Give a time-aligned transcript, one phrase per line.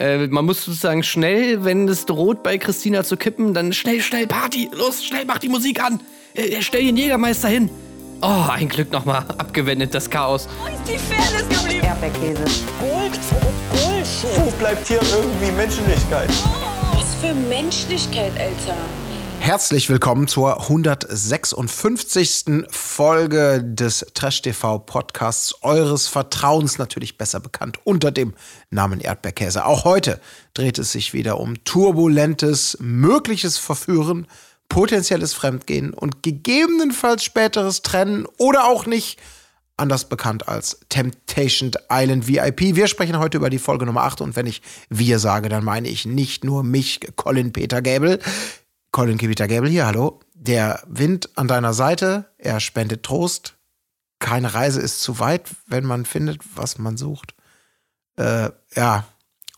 [0.00, 4.26] Äh, man muss sozusagen schnell, wenn es droht, bei Christina zu kippen, dann schnell, schnell
[4.26, 4.70] Party.
[4.72, 6.00] Los, schnell, mach die Musik an.
[6.34, 7.68] Äh, stell den Jägermeister hin.
[8.22, 10.48] Oh, ein Glück nochmal abgewendet, das Chaos.
[10.58, 11.86] Wo ist die Fairness geblieben?
[11.86, 12.44] Erdbeerkäse.
[12.80, 13.18] Gold,
[13.70, 14.44] Bullshit.
[14.44, 16.30] Wo bleibt hier irgendwie Menschlichkeit?
[16.94, 18.76] Was für Menschlichkeit, Alter.
[19.40, 22.66] Herzlich willkommen zur 156.
[22.68, 28.34] Folge des Trash TV Podcasts eures Vertrauens, natürlich besser bekannt unter dem
[28.68, 29.64] Namen Erdbeerkäse.
[29.64, 30.20] Auch heute
[30.52, 34.26] dreht es sich wieder um turbulentes, mögliches Verführen,
[34.68, 39.18] potenzielles Fremdgehen und gegebenenfalls späteres Trennen oder auch nicht,
[39.78, 42.76] anders bekannt als Temptation Island VIP.
[42.76, 44.60] Wir sprechen heute über die Folge Nummer 8 und wenn ich
[44.90, 48.18] wir sage, dann meine ich nicht nur mich, Colin Peter Gable.
[48.92, 50.20] Colin Peter Gable hier, hallo.
[50.34, 53.56] Der Wind an deiner Seite, er spendet Trost.
[54.18, 57.34] Keine Reise ist zu weit, wenn man findet, was man sucht.
[58.16, 59.06] Äh, ja.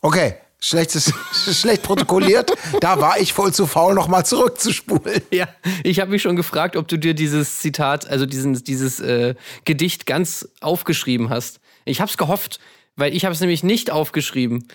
[0.01, 1.11] Okay, Schlechtes,
[1.51, 2.53] schlecht protokolliert.
[2.79, 5.21] Da war ich voll zu faul, nochmal zurückzuspulen.
[5.31, 5.49] Ja,
[5.83, 10.05] ich habe mich schon gefragt, ob du dir dieses Zitat, also diesen, dieses äh, Gedicht
[10.05, 11.59] ganz aufgeschrieben hast.
[11.83, 12.61] Ich habe es gehofft,
[12.95, 14.69] weil ich habe es nämlich nicht aufgeschrieben.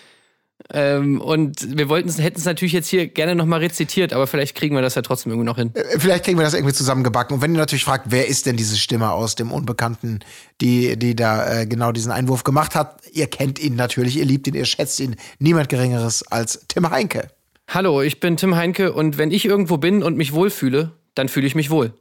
[0.70, 4.74] Ähm, und wir wollten hätten es natürlich jetzt hier gerne nochmal rezitiert, aber vielleicht kriegen
[4.74, 5.70] wir das ja trotzdem irgendwie noch hin.
[5.74, 7.36] Äh, vielleicht kriegen wir das irgendwie zusammengebacken.
[7.36, 10.20] Und wenn ihr natürlich fragt, wer ist denn diese Stimme aus dem Unbekannten,
[10.60, 14.46] die, die da äh, genau diesen Einwurf gemacht hat, ihr kennt ihn natürlich, ihr liebt
[14.48, 15.16] ihn, ihr schätzt ihn.
[15.38, 17.28] Niemand Geringeres als Tim Heinke.
[17.68, 21.46] Hallo, ich bin Tim Heinke und wenn ich irgendwo bin und mich wohlfühle, dann fühle
[21.46, 21.92] ich mich wohl.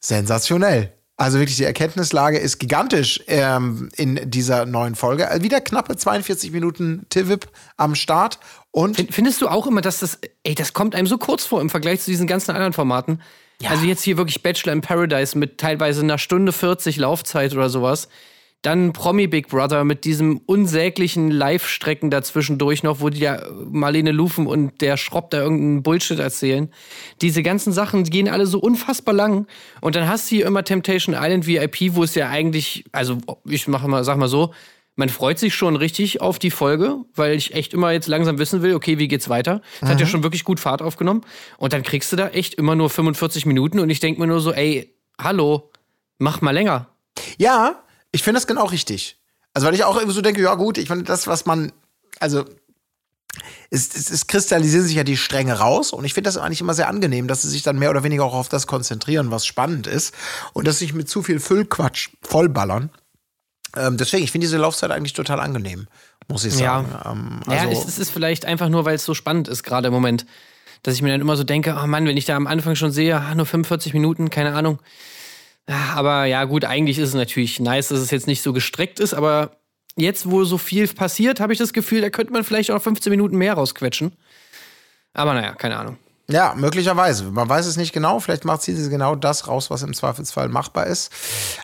[0.00, 0.92] Sensationell.
[1.16, 5.28] Also wirklich, die Erkenntnislage ist gigantisch ähm, in dieser neuen Folge.
[5.28, 8.40] Also wieder knappe 42 Minuten TVIP am Start.
[8.72, 11.70] Und Findest du auch immer, dass das, ey, das kommt einem so kurz vor im
[11.70, 13.20] Vergleich zu diesen ganzen anderen Formaten?
[13.60, 13.70] Ja.
[13.70, 18.08] Also jetzt hier wirklich Bachelor in Paradise mit teilweise einer Stunde 40 Laufzeit oder sowas.
[18.64, 24.46] Dann Promi Big Brother mit diesem unsäglichen Live-Strecken dazwischendurch noch, wo die ja Marlene Lufen
[24.46, 26.70] und der Schropp da irgendeinen Bullshit erzählen.
[27.20, 29.46] Diese ganzen Sachen gehen alle so unfassbar lang.
[29.82, 33.68] Und dann hast du hier immer Temptation Island VIP, wo es ja eigentlich, also ich
[33.68, 34.54] mach mal, sag mal so,
[34.96, 38.62] man freut sich schon richtig auf die Folge, weil ich echt immer jetzt langsam wissen
[38.62, 39.60] will, okay, wie geht's weiter?
[39.82, 41.20] Das hat ja schon wirklich gut Fahrt aufgenommen.
[41.58, 44.40] Und dann kriegst du da echt immer nur 45 Minuten und ich denke mir nur
[44.40, 45.70] so, ey, hallo,
[46.18, 46.88] mach mal länger.
[47.36, 49.18] Ja, ich finde das genau richtig.
[49.54, 51.72] Also, weil ich auch irgendwie so denke, ja gut, ich finde das, was man,
[52.20, 52.44] also
[53.70, 56.74] es, es, es kristallisieren sich ja die Stränge raus und ich finde das eigentlich immer
[56.74, 59.88] sehr angenehm, dass sie sich dann mehr oder weniger auch auf das konzentrieren, was spannend
[59.88, 60.14] ist
[60.52, 62.90] und dass sie sich mit zu viel Füllquatsch vollballern.
[63.76, 65.88] Ähm, deswegen, ich finde diese Laufzeit eigentlich total angenehm,
[66.28, 66.88] muss ich sagen.
[66.92, 69.64] Ja, ähm, ja also, es, es ist vielleicht einfach nur, weil es so spannend ist
[69.64, 70.24] gerade im Moment,
[70.84, 72.92] dass ich mir dann immer so denke, oh Mann, wenn ich da am Anfang schon
[72.92, 74.78] sehe, ah, nur 45 Minuten, keine Ahnung.
[75.66, 79.14] Aber ja, gut, eigentlich ist es natürlich nice, dass es jetzt nicht so gestreckt ist,
[79.14, 79.56] aber
[79.96, 83.10] jetzt, wo so viel passiert, habe ich das Gefühl, da könnte man vielleicht auch 15
[83.10, 84.12] Minuten mehr rausquetschen.
[85.14, 85.96] Aber naja, keine Ahnung.
[86.28, 87.24] Ja, möglicherweise.
[87.24, 88.18] Man weiß es nicht genau.
[88.18, 91.12] Vielleicht macht sie genau das raus, was im Zweifelsfall machbar ist.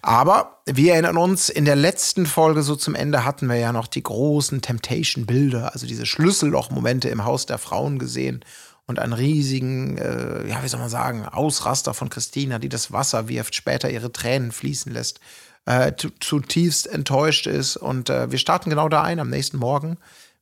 [0.03, 3.87] Aber wir erinnern uns, in der letzten Folge so zum Ende hatten wir ja noch
[3.87, 8.45] die großen Temptation-Bilder, also diese Schlüsselloch-Momente im Haus der Frauen gesehen
[8.91, 13.29] und einen riesigen, äh, ja, wie soll man sagen, Ausraster von Christina, die das Wasser
[13.29, 15.21] wirft, später ihre Tränen fließen lässt,
[15.65, 17.77] äh, zutiefst enttäuscht ist.
[17.77, 19.97] Und äh, wir starten genau da ein am nächsten Morgen.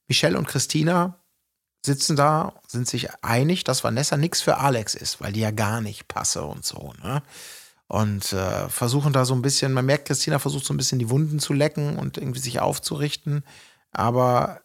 [0.09, 1.21] Michelle und Christina
[1.85, 5.81] sitzen da, sind sich einig, dass Vanessa nichts für Alex ist, weil die ja gar
[5.81, 6.93] nicht passe und so.
[7.03, 7.23] Ne?
[7.87, 11.11] Und äh, versuchen da so ein bisschen, man merkt, Christina versucht so ein bisschen die
[11.11, 13.45] Wunden zu lecken und irgendwie sich aufzurichten.
[13.93, 14.61] Aber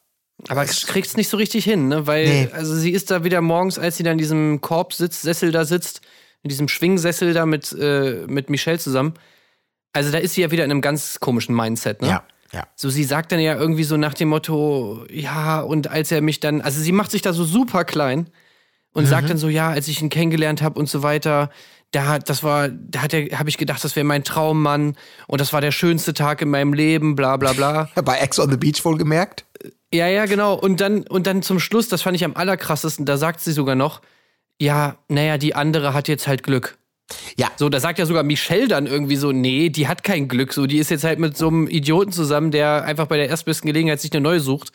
[0.49, 2.07] aber es kriegt's nicht so richtig hin, ne?
[2.07, 2.49] Weil, Nee.
[2.53, 6.01] also sie ist da wieder morgens, als sie da in diesem Korbsitz-Sessel da sitzt,
[6.41, 9.13] in diesem Schwingsessel da mit, äh, mit Michelle zusammen.
[9.93, 12.07] Also da ist sie ja wieder in einem ganz komischen Mindset, ne?
[12.09, 12.67] ja, ja.
[12.75, 16.39] So, sie sagt dann ja irgendwie so nach dem Motto, ja, und als er mich
[16.39, 18.29] dann, also sie macht sich da so super klein
[18.93, 21.49] und sagt dann so, ja, als ich ihn kennengelernt habe und so weiter,
[21.91, 24.95] da hat, das war, da hat er, habe ich gedacht, das wäre mein Traummann
[25.27, 27.89] und das war der schönste Tag in meinem Leben, bla bla bla.
[28.03, 29.45] Bei Ex on the Beach wohl gemerkt.
[29.93, 30.55] Ja, ja, genau.
[30.55, 33.75] Und dann, und dann zum Schluss, das fand ich am allerkrassesten, da sagt sie sogar
[33.75, 34.01] noch,
[34.59, 36.77] ja, naja, die andere hat jetzt halt Glück.
[37.37, 37.51] Ja.
[37.57, 40.53] So, da sagt ja sogar Michelle dann irgendwie so, nee, die hat kein Glück.
[40.53, 43.67] So, die ist jetzt halt mit so einem Idioten zusammen, der einfach bei der erstbesten
[43.67, 44.71] Gelegenheit sich eine neue sucht.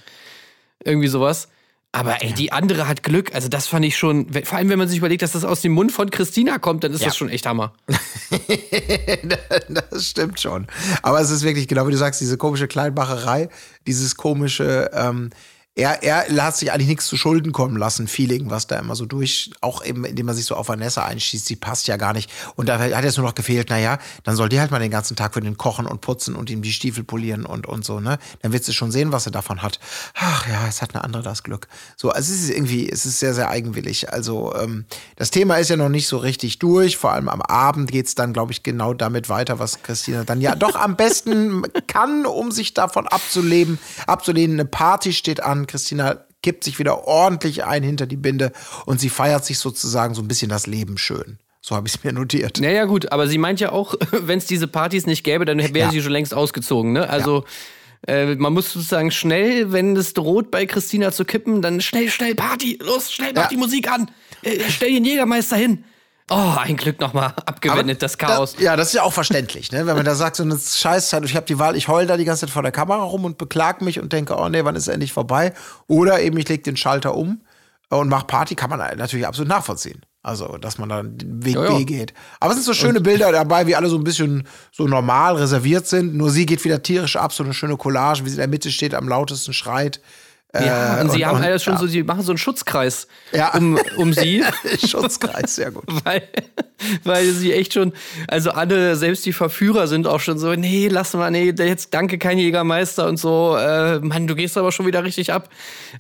[0.84, 1.48] Irgendwie sowas.
[1.90, 3.34] Aber ey, die andere hat Glück.
[3.34, 5.72] Also, das fand ich schon, vor allem wenn man sich überlegt, dass das aus dem
[5.72, 7.06] Mund von Christina kommt, dann ist Ja.
[7.08, 7.72] das schon echt Hammer.
[9.90, 10.66] das stimmt schon.
[11.02, 13.48] Aber es ist wirklich, genau wie du sagst, diese komische Kleinmacherei,
[13.86, 15.30] dieses komische, ähm,
[15.78, 19.06] er, er hat sich eigentlich nichts zu Schulden kommen lassen, Feeling, was da immer so
[19.06, 22.30] durch, auch eben, indem man sich so auf Vanessa einschießt, sie passt ja gar nicht.
[22.56, 25.14] Und da hat jetzt nur noch gefehlt, naja, dann soll die halt mal den ganzen
[25.14, 28.18] Tag für den kochen und putzen und ihm die Stiefel polieren und, und so, ne?
[28.42, 29.78] Dann wird sie schon sehen, was er davon hat.
[30.14, 31.68] Ach ja, es hat eine andere das Glück.
[31.96, 34.12] So, also es ist irgendwie, es ist sehr, sehr eigenwillig.
[34.12, 34.84] Also, ähm,
[35.14, 36.96] das Thema ist ja noch nicht so richtig durch.
[36.96, 40.56] Vor allem am Abend geht's dann, glaube ich, genau damit weiter, was Christina dann ja
[40.56, 43.78] doch am besten kann, um sich davon abzuleben,
[44.08, 44.56] abzulehnen.
[44.58, 48.52] Eine Party steht an, Christina kippt sich wieder ordentlich ein hinter die Binde
[48.86, 51.38] und sie feiert sich sozusagen so ein bisschen das Leben schön.
[51.60, 52.60] So habe ich es mir notiert.
[52.60, 55.78] Naja, gut, aber sie meint ja auch, wenn es diese Partys nicht gäbe, dann wäre
[55.78, 55.90] Ja.
[55.90, 56.92] sie schon längst ausgezogen.
[56.92, 57.08] Ne?
[57.10, 57.44] Also
[58.06, 62.34] äh, man muss sozusagen schnell, wenn es droht, bei Christina zu kippen, dann schnell, schnell
[62.36, 63.48] Party, los, schnell, mach Ja.
[63.48, 64.10] die Musik an,
[64.42, 65.84] äh, stell den Jägermeister hin.
[66.30, 68.54] Oh, ein Glück nochmal abgewendet, das Chaos.
[68.56, 69.86] Da, ja, das ist ja auch verständlich, ne?
[69.86, 72.24] wenn man da sagt, so eine Scheißzeit, ich habe die Wahl, ich heul da die
[72.24, 74.82] ganze Zeit vor der Kamera rum und beklag mich und denke, oh nee, wann ist
[74.82, 75.54] es endlich vorbei?
[75.86, 77.40] Oder eben ich leg den Schalter um
[77.88, 80.02] und mach Party, kann man natürlich absolut nachvollziehen.
[80.22, 81.74] Also, dass man da den Weg ja.
[81.74, 82.12] B geht.
[82.40, 85.86] Aber es sind so schöne Bilder dabei, wie alle so ein bisschen so normal reserviert
[85.86, 86.14] sind.
[86.14, 88.70] Nur sie geht wieder tierisch ab, so eine schöne Collage, wie sie in der Mitte
[88.70, 90.00] steht, am lautesten schreit.
[90.54, 91.78] Ja, Äh, und sie und- haben alles schon ja.
[91.80, 93.54] so, sie machen so einen Schutzkreis Ja.
[93.54, 94.42] um, um sie.
[94.86, 95.84] Schutzkreis, sehr gut.
[96.04, 96.22] weil,
[97.04, 97.92] weil sie echt schon,
[98.28, 102.18] also alle, selbst die Verführer sind auch schon so, nee, lass mal, nee, jetzt danke
[102.18, 105.48] kein Jägermeister und so, äh, Mann, du gehst aber schon wieder richtig ab.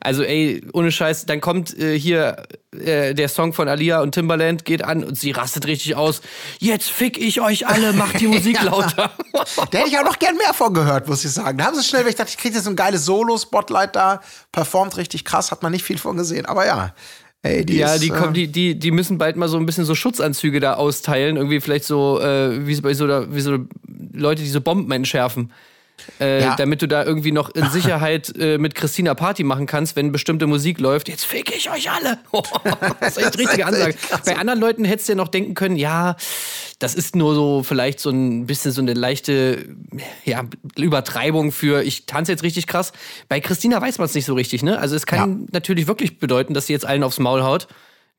[0.00, 2.42] Also ey, ohne Scheiß, dann kommt äh, hier
[2.72, 6.20] äh, der Song von Alia und Timbaland geht an und sie rastet richtig aus.
[6.58, 9.10] Jetzt fick ich euch alle, macht die Musik lauter.
[9.70, 11.58] Da hätte ich auch noch gern mehr von gehört, muss ich sagen.
[11.58, 14.20] Da haben sie schnell, weil ich dachte, ich kriege jetzt so ein geiles Solo-Spotlight da,
[14.52, 16.46] performt richtig krass, hat man nicht viel von gesehen.
[16.46, 16.94] Aber ja,
[17.42, 19.66] ey, die Ja, ist, die, äh, kommen, die, die, die müssen bald mal so ein
[19.66, 21.36] bisschen so Schutzanzüge da austeilen.
[21.36, 23.58] Irgendwie vielleicht so, äh, wie, so, wie so
[24.12, 25.52] Leute, die so Bomben entschärfen.
[26.20, 26.56] Äh, Ja.
[26.56, 30.46] Damit du da irgendwie noch in Sicherheit äh, mit Christina Party machen kannst, wenn bestimmte
[30.46, 31.08] Musik läuft.
[31.08, 32.18] Jetzt fick ich euch alle.
[33.00, 33.94] das ist echt richtige Ansage.
[34.24, 36.16] Bei anderen Leuten hättest du ja noch denken können, ja,
[36.78, 39.66] das ist nur so vielleicht so ein bisschen so eine leichte
[40.24, 40.44] ja,
[40.76, 42.92] Übertreibung für ich tanze jetzt richtig krass.
[43.28, 44.78] Bei Christina weiß man es nicht so richtig, ne?
[44.78, 47.66] Also es kann natürlich wirklich bedeuten, dass sie jetzt allen aufs Maul haut.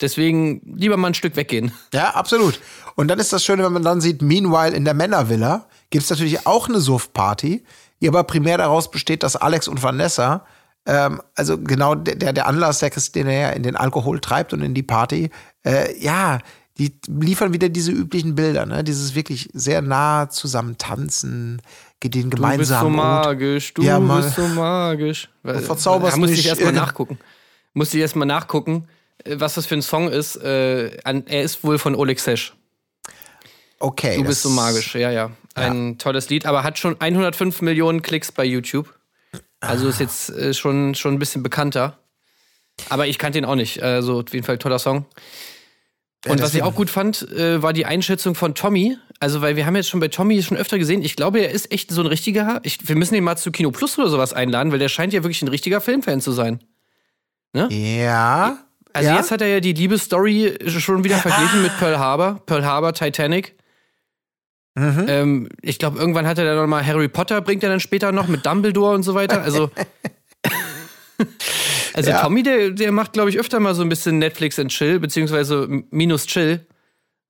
[0.01, 1.71] Deswegen lieber mal ein Stück weggehen.
[1.93, 2.59] Ja, absolut.
[2.95, 6.09] Und dann ist das Schöne, wenn man dann sieht, meanwhile in der Männervilla gibt es
[6.09, 7.63] natürlich auch eine Suff-Party,
[8.01, 10.45] die aber primär daraus besteht, dass Alex und Vanessa,
[10.85, 14.73] ähm, also genau der, der Anlass, der Christina ja in den Alkohol treibt und in
[14.73, 15.29] die Party,
[15.65, 16.39] äh, ja,
[16.77, 18.85] die liefern wieder diese üblichen Bilder, ne?
[18.85, 21.61] Dieses wirklich sehr nah zusammen tanzen,
[22.01, 25.29] den Du bist so gemeinsamen magisch, du Ja, bist so magisch.
[25.43, 27.19] Weil- verzauberst Da musste ich erstmal nachgucken.
[27.73, 28.87] Musste ich erstmal nachgucken,
[29.25, 30.37] äh, was das für ein Song ist.
[30.37, 32.55] Äh, er ist wohl von Oleg Sesh.
[33.79, 34.17] Okay.
[34.17, 35.31] Du bist so magisch, ja, ja.
[35.55, 38.93] Ein tolles Lied, aber hat schon 105 Millionen Klicks bei YouTube.
[39.61, 41.97] Also ist jetzt äh, schon, schon ein bisschen bekannter.
[42.89, 43.83] Aber ich kannte ihn auch nicht.
[43.83, 45.05] Also auf jeden Fall toller Song.
[46.25, 48.97] Ja, Und was ich auch gut fand, äh, war die Einschätzung von Tommy.
[49.19, 51.71] Also, weil wir haben jetzt schon bei Tommy schon öfter gesehen, ich glaube, er ist
[51.71, 52.61] echt so ein richtiger.
[52.63, 55.23] Ich, wir müssen ihn mal zu Kino Plus oder sowas einladen, weil der scheint ja
[55.23, 56.61] wirklich ein richtiger Filmfan zu sein.
[57.53, 57.67] Ja.
[58.93, 59.17] Also ja?
[59.17, 63.55] jetzt hat er ja die Liebesstory schon wieder verglichen mit Pearl Harbor, Pearl Harbor, Titanic.
[64.79, 65.05] Mhm.
[65.07, 68.11] Ähm, ich glaube, irgendwann hat er dann noch mal Harry Potter, bringt er dann später
[68.11, 69.41] noch mit Dumbledore und so weiter.
[69.41, 69.69] Also,
[71.93, 72.21] also Ja.
[72.21, 75.67] Tommy, der, der macht, glaube ich, öfter mal so ein bisschen Netflix and Chill, beziehungsweise
[75.91, 76.65] minus Chill,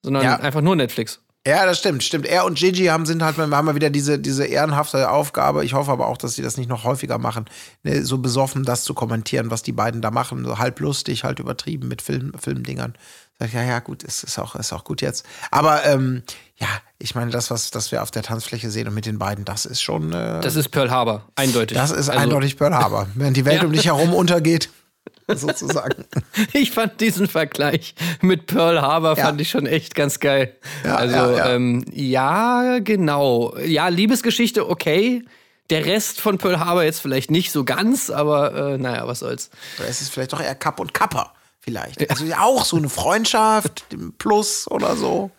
[0.03, 0.39] sondern Ja.
[0.39, 1.21] einfach nur Netflix.
[1.47, 2.25] Ja, das stimmt, stimmt.
[2.27, 5.63] Er und Gigi haben sind halt haben mal wieder diese, diese ehrenhafte Aufgabe.
[5.63, 7.45] Ich hoffe aber auch, dass sie das nicht noch häufiger machen,
[7.83, 11.39] ne, so besoffen das zu kommentieren, was die beiden da machen, so halb lustig, halt
[11.39, 12.93] übertrieben mit Film, Filmdingern.
[13.39, 15.25] Sag ich, ja, ja, gut, ist, ist auch, ist auch gut jetzt.
[15.49, 16.23] Aber ähm,
[16.57, 16.67] ja,
[16.97, 19.65] ich meine, das, was das wir auf der Tanzfläche sehen und mit den beiden, das
[19.65, 21.77] ist schon, äh, Das ist Pearl Harbor, eindeutig.
[21.77, 23.07] das ist Also, eindeutig Pearl Harbor.
[23.15, 23.65] Während die Welt Ja.
[23.67, 24.69] um dich herum untergeht,
[25.33, 26.03] sozusagen.
[26.53, 29.25] Ich fand diesen Vergleich mit Pearl Harbor Ja.
[29.27, 30.55] fand ich schon echt ganz geil.
[30.83, 31.37] Ja, also.
[31.39, 33.55] Ähm, ja, genau.
[33.59, 35.23] Ja, Liebesgeschichte okay.
[35.69, 39.49] Der Rest von Pearl Harbor jetzt vielleicht nicht so ganz, aber äh, naja, was soll's.
[39.77, 42.09] Oder ist es vielleicht doch eher Kapp und Kapper, vielleicht.
[42.09, 43.85] Also ja, auch so eine Freundschaft,
[44.17, 45.31] Plus oder so.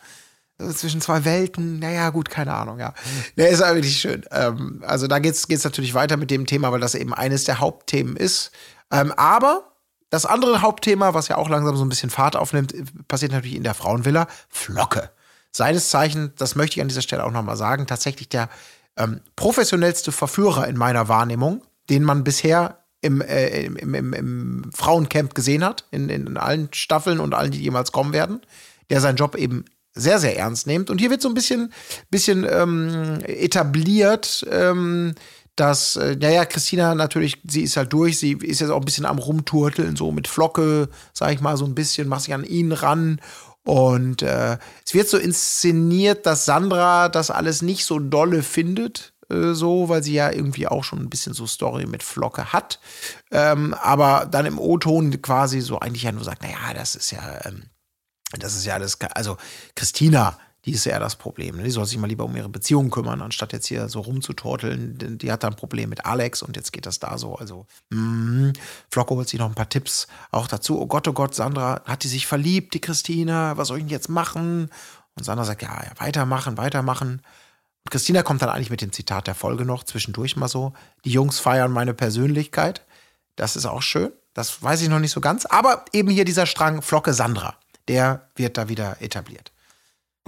[0.58, 2.92] Also Zwischen zwei Welten, naja, gut, keine Ahnung, ja.
[3.36, 4.24] Der ist wirklich schön.
[4.30, 7.60] Ähm, also da geht's geht's natürlich weiter mit dem Thema, weil das eben eines der
[7.60, 8.50] Hauptthemen ist.
[8.90, 9.70] Ähm, aber
[10.10, 12.74] das andere Hauptthema, was ja auch langsam so ein bisschen Fahrt aufnimmt,
[13.08, 14.26] passiert natürlich in der Frauenvilla.
[14.48, 15.10] Flocke.
[15.52, 18.48] Seines Zeichen, das möchte ich an dieser Stelle auch nochmal sagen, tatsächlich der
[18.96, 25.34] ähm, professionellste Verführer in meiner Wahrnehmung, den man bisher im, äh, im, im, im, Frauencamp
[25.34, 28.40] gesehen hat, in, in, in allen Staffeln und allen, die jemals kommen werden,
[28.90, 30.90] der seinen Job eben sehr, sehr ernst nimmt.
[30.90, 31.72] Und hier wird so ein bisschen,
[32.10, 35.14] bisschen ähm, etabliert, ähm,
[35.56, 39.06] dass, äh, naja, Christina natürlich, sie ist halt durch, sie ist jetzt auch ein bisschen
[39.06, 42.72] am Rumturteln, so mit Flocke, sag ich mal, so ein bisschen, macht sich an ihn
[42.72, 43.20] ran.
[43.64, 49.54] Und äh, es wird so inszeniert, dass Sandra das alles nicht so dolle findet, äh,
[49.54, 52.80] so, weil sie ja irgendwie auch schon ein bisschen so Story mit Flocke hat.
[53.30, 57.40] Ähm, aber dann im O-Ton quasi so eigentlich ja nur sagt, naja, das ist ja,
[57.44, 57.64] ähm,
[58.38, 59.36] das ist ja alles, also
[59.74, 61.56] Christina die ist ja das Problem.
[61.56, 61.62] Ne?
[61.62, 65.18] Die soll sich mal lieber um ihre Beziehung kümmern, anstatt jetzt hier so rumzutorteln.
[65.18, 67.36] Die hat da ein Problem mit Alex und jetzt geht das da so.
[67.36, 68.52] Also, mh,
[68.90, 70.78] Flocko holt sich noch ein paar Tipps auch dazu.
[70.78, 73.56] Oh Gott, oh Gott, Sandra, hat die sich verliebt, die Christina?
[73.56, 74.70] Was soll ich denn jetzt machen?
[75.14, 77.22] Und Sandra sagt, ja, ja, weitermachen, weitermachen.
[77.88, 80.72] Christina kommt dann eigentlich mit dem Zitat der Folge noch zwischendurch mal so.
[81.04, 82.84] Die Jungs feiern meine Persönlichkeit.
[83.36, 84.12] Das ist auch schön.
[84.34, 85.46] Das weiß ich noch nicht so ganz.
[85.46, 87.56] Aber eben hier dieser Strang Flocke Sandra,
[87.88, 89.52] der wird da wieder etabliert.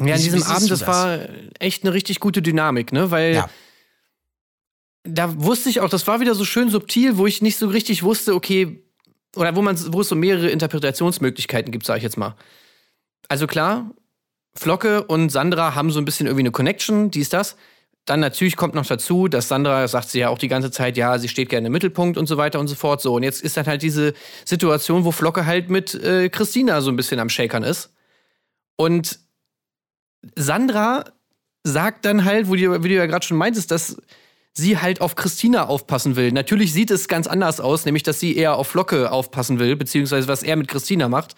[0.00, 1.18] Ja, an diesem Abend, das, das, war
[1.58, 3.10] echt eine richtig gute Dynamik, ne?
[3.10, 3.50] Weil ja.
[5.04, 8.02] da wusste ich auch, das war wieder so schön subtil, wo ich nicht so richtig
[8.02, 8.82] wusste, okay,
[9.36, 12.34] oder wo man, wo es so mehrere Interpretationsmöglichkeiten gibt, sag ich jetzt mal.
[13.28, 13.90] Also klar,
[14.54, 17.56] Flocke und Sandra haben so ein bisschen irgendwie eine Connection, dies, das.
[18.04, 21.18] Dann natürlich kommt noch dazu, dass Sandra, sagt sie ja auch die ganze Zeit, ja,
[21.18, 23.00] sie steht gerne im Mittelpunkt und so weiter und so fort.
[23.00, 24.12] So, und jetzt ist dann halt diese
[24.44, 27.92] Situation, wo Flocke halt mit äh, Christina so ein bisschen am Shakern ist.
[28.76, 29.20] Und
[30.34, 31.04] Sandra
[31.62, 33.96] sagt dann halt, wo du, wie du ja gerade schon meintest, dass
[34.52, 36.32] sie halt auf Christina aufpassen will.
[36.32, 40.28] Natürlich sieht es ganz anders aus, nämlich dass sie eher auf Flocke aufpassen will, beziehungsweise
[40.28, 41.36] was er mit Christina macht.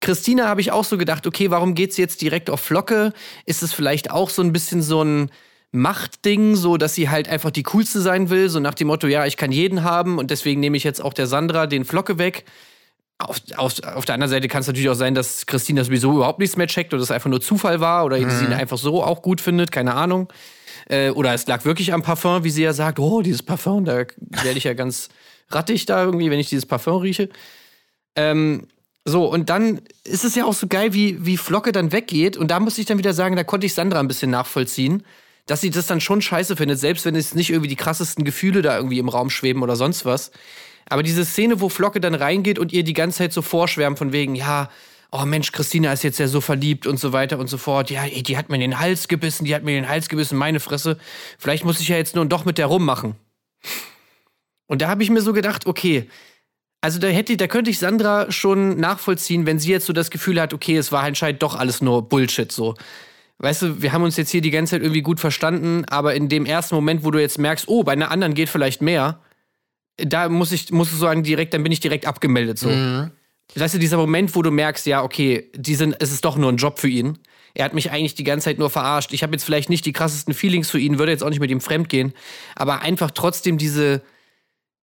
[0.00, 3.12] Christina habe ich auch so gedacht, okay, warum geht sie jetzt direkt auf Flocke?
[3.44, 5.30] Ist es vielleicht auch so ein bisschen so ein
[5.72, 9.26] Machtding, so dass sie halt einfach die coolste sein will, so nach dem Motto, ja,
[9.26, 12.44] ich kann jeden haben und deswegen nehme ich jetzt auch der Sandra den Flocke weg.
[13.18, 16.38] Auf, auf, auf, der anderen Seite kann es natürlich auch sein, dass Christine sowieso überhaupt
[16.38, 18.30] nichts mehr checkt oder es einfach nur Zufall war oder mhm.
[18.30, 20.30] sie ihn einfach so auch gut findet, keine Ahnung.
[20.88, 23.96] Äh, oder es lag wirklich am Parfum, wie sie ja sagt, oh, dieses Parfum, da
[23.96, 25.08] werde ich ja ganz
[25.50, 27.30] rattig da irgendwie, wenn ich dieses Parfum rieche.
[28.16, 28.66] Ähm,
[29.08, 32.36] so, und dann ist es ja auch so geil, wie, wie Flocke dann weggeht.
[32.36, 35.04] Und da muss ich dann wieder sagen, da konnte ich Sandra ein bisschen nachvollziehen,
[35.46, 38.62] dass sie das dann schon scheiße findet, selbst wenn es nicht irgendwie die krassesten Gefühle
[38.62, 40.32] da irgendwie im Raum schweben oder sonst was.
[40.88, 44.12] Aber diese Szene, wo Flocke dann reingeht und ihr die ganze Zeit so vorschwärmt von
[44.12, 44.70] wegen, ja,
[45.12, 47.92] oh Mensch, Christina ist jetzt ja so verliebt und so weiter und so fort.
[47.92, 50.58] Ja, ey, die hat mir den Hals gebissen, die hat mir den Hals gebissen, meine
[50.58, 50.98] Fresse.
[51.38, 53.14] Vielleicht muss ich ja jetzt nun doch mit der rummachen.
[54.66, 56.08] Und da habe ich mir so gedacht, okay,
[56.86, 60.40] also da hätte, da könnte ich Sandra schon nachvollziehen, wenn sie jetzt so das Gefühl
[60.40, 62.76] hat, okay, es war anscheinend doch alles nur Bullshit so.
[63.38, 66.28] Weißt du, wir haben uns jetzt hier die ganze Zeit irgendwie gut verstanden, aber in
[66.28, 69.18] dem ersten Moment, wo du jetzt merkst, oh, bei einer anderen geht vielleicht mehr,
[69.96, 72.60] da muss ich, muss ich sagen, direkt, dann bin ich direkt abgemeldet.
[72.60, 72.68] So.
[72.68, 73.10] Mhm.
[73.56, 76.52] Weißt du, dieser Moment, wo du merkst, ja, okay, die sind, es ist doch nur
[76.52, 77.18] ein Job für ihn.
[77.52, 79.12] Er hat mich eigentlich die ganze Zeit nur verarscht.
[79.12, 81.50] Ich habe jetzt vielleicht nicht die krassesten Feelings für ihn, würde jetzt auch nicht mit
[81.50, 82.12] ihm fremdgehen,
[82.54, 84.02] aber einfach trotzdem diese,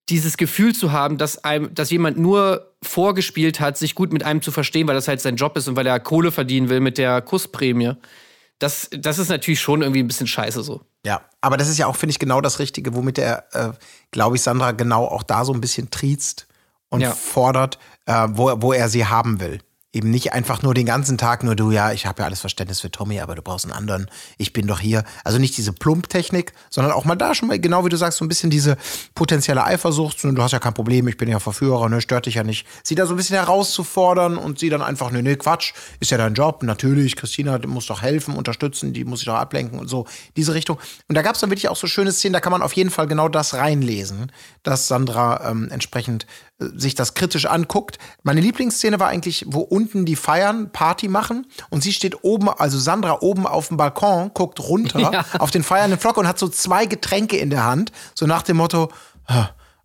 [0.10, 4.42] dieses Gefühl zu haben, dass, einem, dass jemand nur vorgespielt hat, sich gut mit einem
[4.42, 6.98] zu verstehen, weil das halt sein Job ist und weil er Kohle verdienen will mit
[6.98, 7.94] der Kussprämie.
[8.60, 10.82] Das, das ist natürlich schon irgendwie ein bisschen scheiße so.
[11.06, 13.72] Ja, aber das ist ja auch, finde ich, genau das Richtige, womit er, äh,
[14.12, 16.48] glaube ich, Sandra genau auch da so ein bisschen triezt
[16.90, 17.12] und ja.
[17.12, 19.60] fordert, äh, wo, wo er sie haben will.
[19.94, 22.82] Eben nicht einfach nur den ganzen Tag nur du, ja, ich habe ja alles Verständnis
[22.82, 24.10] für Tommy, aber du brauchst einen anderen,
[24.40, 25.04] ich bin doch hier.
[25.24, 28.26] Also nicht diese Plump-Technik, sondern auch mal da schon mal, genau wie du sagst, so
[28.26, 28.76] ein bisschen diese
[29.14, 30.24] potenzielle Eifersucht.
[30.24, 32.66] Du hast ja kein Problem, ich bin ja Verführer, ne, stört dich ja nicht.
[32.82, 36.18] Sie da so ein bisschen herauszufordern und sie dann einfach, ne, ne, Quatsch, ist ja
[36.18, 40.08] dein Job, natürlich, Christina muss doch helfen, unterstützen, die muss sich doch ablenken und so,
[40.36, 40.80] diese Richtung.
[41.08, 42.90] Und da gab es dann wirklich auch so schöne Szenen, da kann man auf jeden
[42.90, 44.32] Fall genau das reinlesen,
[44.64, 46.26] dass Sandra ähm, entsprechend
[46.60, 47.98] sich das kritisch anguckt.
[48.24, 52.78] Meine Lieblingsszene war eigentlich, wo unten die feiern, Party machen und sie steht oben, also
[52.78, 55.26] Sandra oben auf dem Balkon, guckt runter ja.
[55.40, 58.58] auf den feiernden Flock und hat so zwei Getränke in der Hand, so nach dem
[58.58, 58.90] Motto,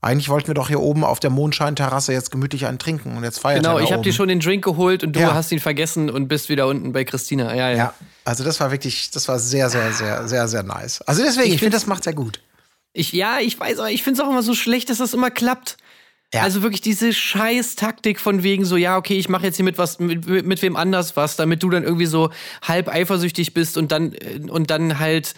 [0.00, 3.40] eigentlich wollten wir doch hier oben auf der Mondscheinterrasse jetzt gemütlich einen trinken und jetzt
[3.40, 5.34] feiern Genau, ich habe dir schon den Drink geholt und du ja.
[5.34, 7.54] hast ihn vergessen und bist wieder unten bei Christina.
[7.54, 7.76] Ja, ja.
[7.76, 7.94] ja
[8.24, 11.02] also das war wirklich, das war sehr, sehr, sehr, sehr, sehr nice.
[11.02, 12.40] Also deswegen, ich, ich finde, das macht sehr gut.
[12.92, 15.30] Ich, ja, ich weiß, aber ich finde es auch immer so schlecht, dass das immer
[15.30, 15.76] klappt.
[16.34, 16.42] Ja.
[16.42, 19.78] Also wirklich diese scheiß Taktik von wegen so, ja, okay, ich mache jetzt hier mit
[19.78, 22.30] was mit, mit, wem anders was, damit du dann irgendwie so
[22.60, 25.34] halb eifersüchtig bist und dann äh, und dann halt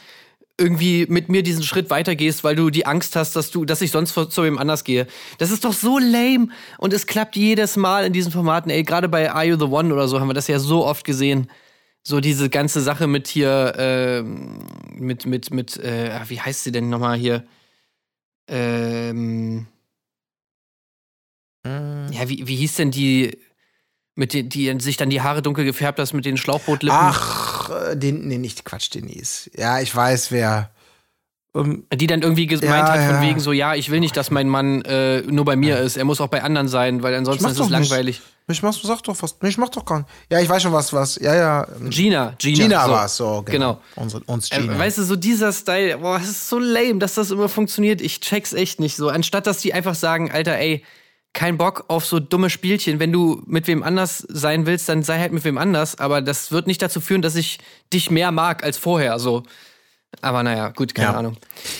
[0.59, 3.93] irgendwie mit mir diesen Schritt weitergehst, weil du die Angst hast, dass du, dass ich
[3.93, 5.07] sonst zu wem anders gehe.
[5.39, 8.71] Das ist doch so lame und es klappt jedes Mal in diesen Formaten.
[8.71, 11.05] Ey, gerade bei Are You the One oder so haben wir das ja so oft
[11.05, 11.51] gesehen.
[12.03, 16.91] So diese ganze Sache mit hier, äh, mit mit mit, äh, wie heißt sie denn
[16.91, 17.45] nochmal hier?
[18.49, 19.69] Ähm.
[21.65, 23.37] Ja, wie, wie hieß denn die,
[24.15, 26.99] mit den, die sich dann die Haare dunkel gefärbt hast mit den Schlauchbootlippen?
[26.99, 29.51] Ach, äh, den, nee, nicht Quatsch, Denise.
[29.57, 30.71] Ja, ich weiß, wer.
[31.53, 33.23] Die dann irgendwie gemeint Ja, hat, von ja.
[33.23, 35.97] wegen so, ja, ich will nicht, dass mein Mann äh, nur bei mir ist.
[35.97, 38.23] Er muss auch bei anderen sein, weil ansonsten ist es langweilig.
[38.49, 39.37] Ich mach's, sag doch was.
[39.43, 40.09] Ich mach doch gar nicht.
[40.31, 41.17] Ja, ich weiß schon was, was.
[41.17, 41.67] Ja, ja.
[41.89, 42.57] Gina, Gina.
[42.57, 42.91] Gina so.
[42.93, 43.75] war's so, genau.
[43.75, 43.81] Genau.
[43.97, 44.79] Unsere, uns Äh, Gina.
[44.79, 48.01] weißt du, so dieser Style, boah, das ist so lame, dass das immer funktioniert.
[48.01, 49.09] Ich check's echt nicht so.
[49.09, 50.85] Anstatt dass die einfach sagen, Alter, ey,
[51.33, 52.99] kein Bock auf so dumme Spielchen.
[52.99, 55.99] Wenn du mit wem anders sein willst, dann sei halt mit wem anders.
[55.99, 57.59] Aber das wird nicht dazu führen, dass ich
[57.93, 59.19] dich mehr mag als vorher.
[59.19, 59.45] So.
[60.23, 61.19] Aber naja, gut, keine Ja.
[61.19, 61.37] Ahnung.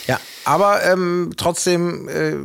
[0.07, 2.37] Ja, aber ähm, trotzdem, äh,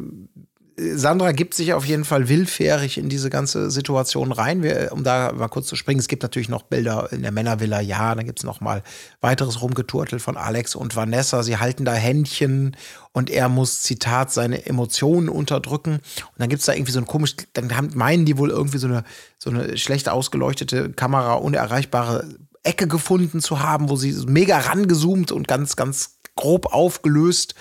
[0.77, 4.61] Sandra gibt sich auf jeden Fall willfährig in diese ganze Situation rein.
[4.61, 7.79] Wir, um da mal kurz zu springen, es gibt natürlich noch Bilder in der Männervilla,
[7.79, 8.83] ja, dann gibt es noch mal
[9.21, 11.43] weiteres Rumgeturtel von Alex und Vanessa.
[11.43, 12.75] Sie halten da Händchen
[13.13, 15.93] und er muss, Zitat, seine Emotionen unterdrücken.
[15.93, 18.79] Und dann gibt es da irgendwie so ein komisch, dann haben, meinen die wohl irgendwie
[18.79, 19.05] so eine,
[19.37, 22.27] so eine schlecht ausgeleuchtete Kamera, unerreichbare
[22.63, 27.55] Ecke gefunden zu haben, wo sie mega rangezoomt und ganz, ganz grob aufgelöst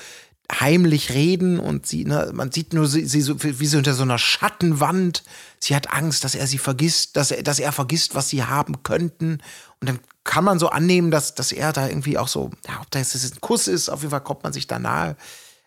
[0.52, 4.02] heimlich reden und sie, ne, man sieht nur sie, sie so, wie sie unter so
[4.02, 5.22] einer Schattenwand.
[5.58, 8.82] Sie hat Angst, dass er sie vergisst, dass er, dass er vergisst, was sie haben
[8.82, 9.38] könnten.
[9.80, 12.90] Und dann kann man so annehmen, dass, dass er da irgendwie auch so, ja, ob
[12.90, 15.16] das jetzt ein Kuss ist, auf jeden Fall kommt man sich da nahe.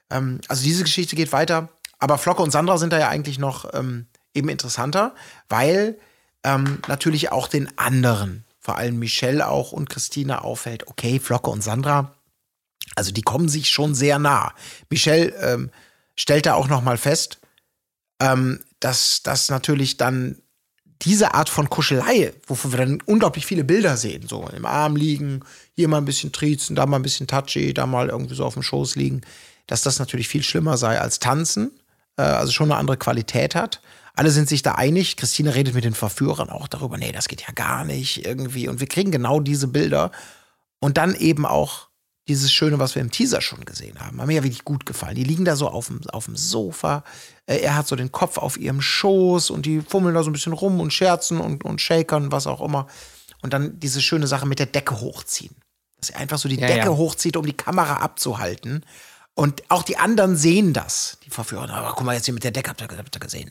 [0.10, 1.70] Ähm, also diese Geschichte geht weiter.
[2.00, 5.16] Aber Flocke und Sandra sind da ja eigentlich noch ähm, eben interessanter,
[5.50, 5.98] weil
[6.44, 11.64] ähm, natürlich auch den anderen, vor allem Michelle auch und Christina auffällt, okay, Flocke und
[11.64, 12.14] Sandra,
[12.96, 14.54] also die kommen sich schon sehr nah.
[14.90, 15.70] Michelle ähm,
[16.16, 17.40] stellt da auch noch mal fest,
[18.20, 20.38] ähm, dass das natürlich dann
[21.04, 25.42] diese Art von Kuschelei, wovon wir dann unglaublich viele Bilder sehen, so im Arm liegen,
[25.76, 28.56] hier mal ein bisschen triezen, da mal ein bisschen touchy, da mal irgendwie so auf
[28.56, 29.22] dem Schoß liegen,
[29.68, 31.72] dass das natürlich viel schlimmer sei als tanzen,
[32.18, 33.82] äh, also schon eine andere Qualität hat.
[34.16, 35.16] Alle sind sich da einig.
[35.18, 38.68] Christine redet mit den Verführern auch darüber, nee, das geht ja gar nicht irgendwie.
[38.68, 40.12] Und wir kriegen genau diese Bilder.
[40.80, 41.87] Und dann eben auch
[42.28, 44.20] dieses Schöne, was wir im Teaser schon gesehen haben.
[44.20, 45.16] Hat mir ja wirklich gut gefallen.
[45.16, 47.04] Die liegen da so auf dem, auf dem Sofa.
[47.46, 50.34] Äh, Er hat so den Kopf auf ihrem Schoß und die fummeln da so ein
[50.34, 52.88] bisschen rum und scherzen und, und shakern, was auch immer.
[53.42, 55.56] Und dann diese schöne Sache mit der Decke hochziehen.
[56.00, 56.98] Dass er einfach so die Ja, Decke ja.
[56.98, 58.84] hochzieht, um die Kamera abzuhalten.
[59.34, 61.20] Und auch die anderen sehen das.
[61.24, 63.50] Die Verführer, aber guck mal jetzt hier mit der Decke, habt ihr, habt ihr gesehen.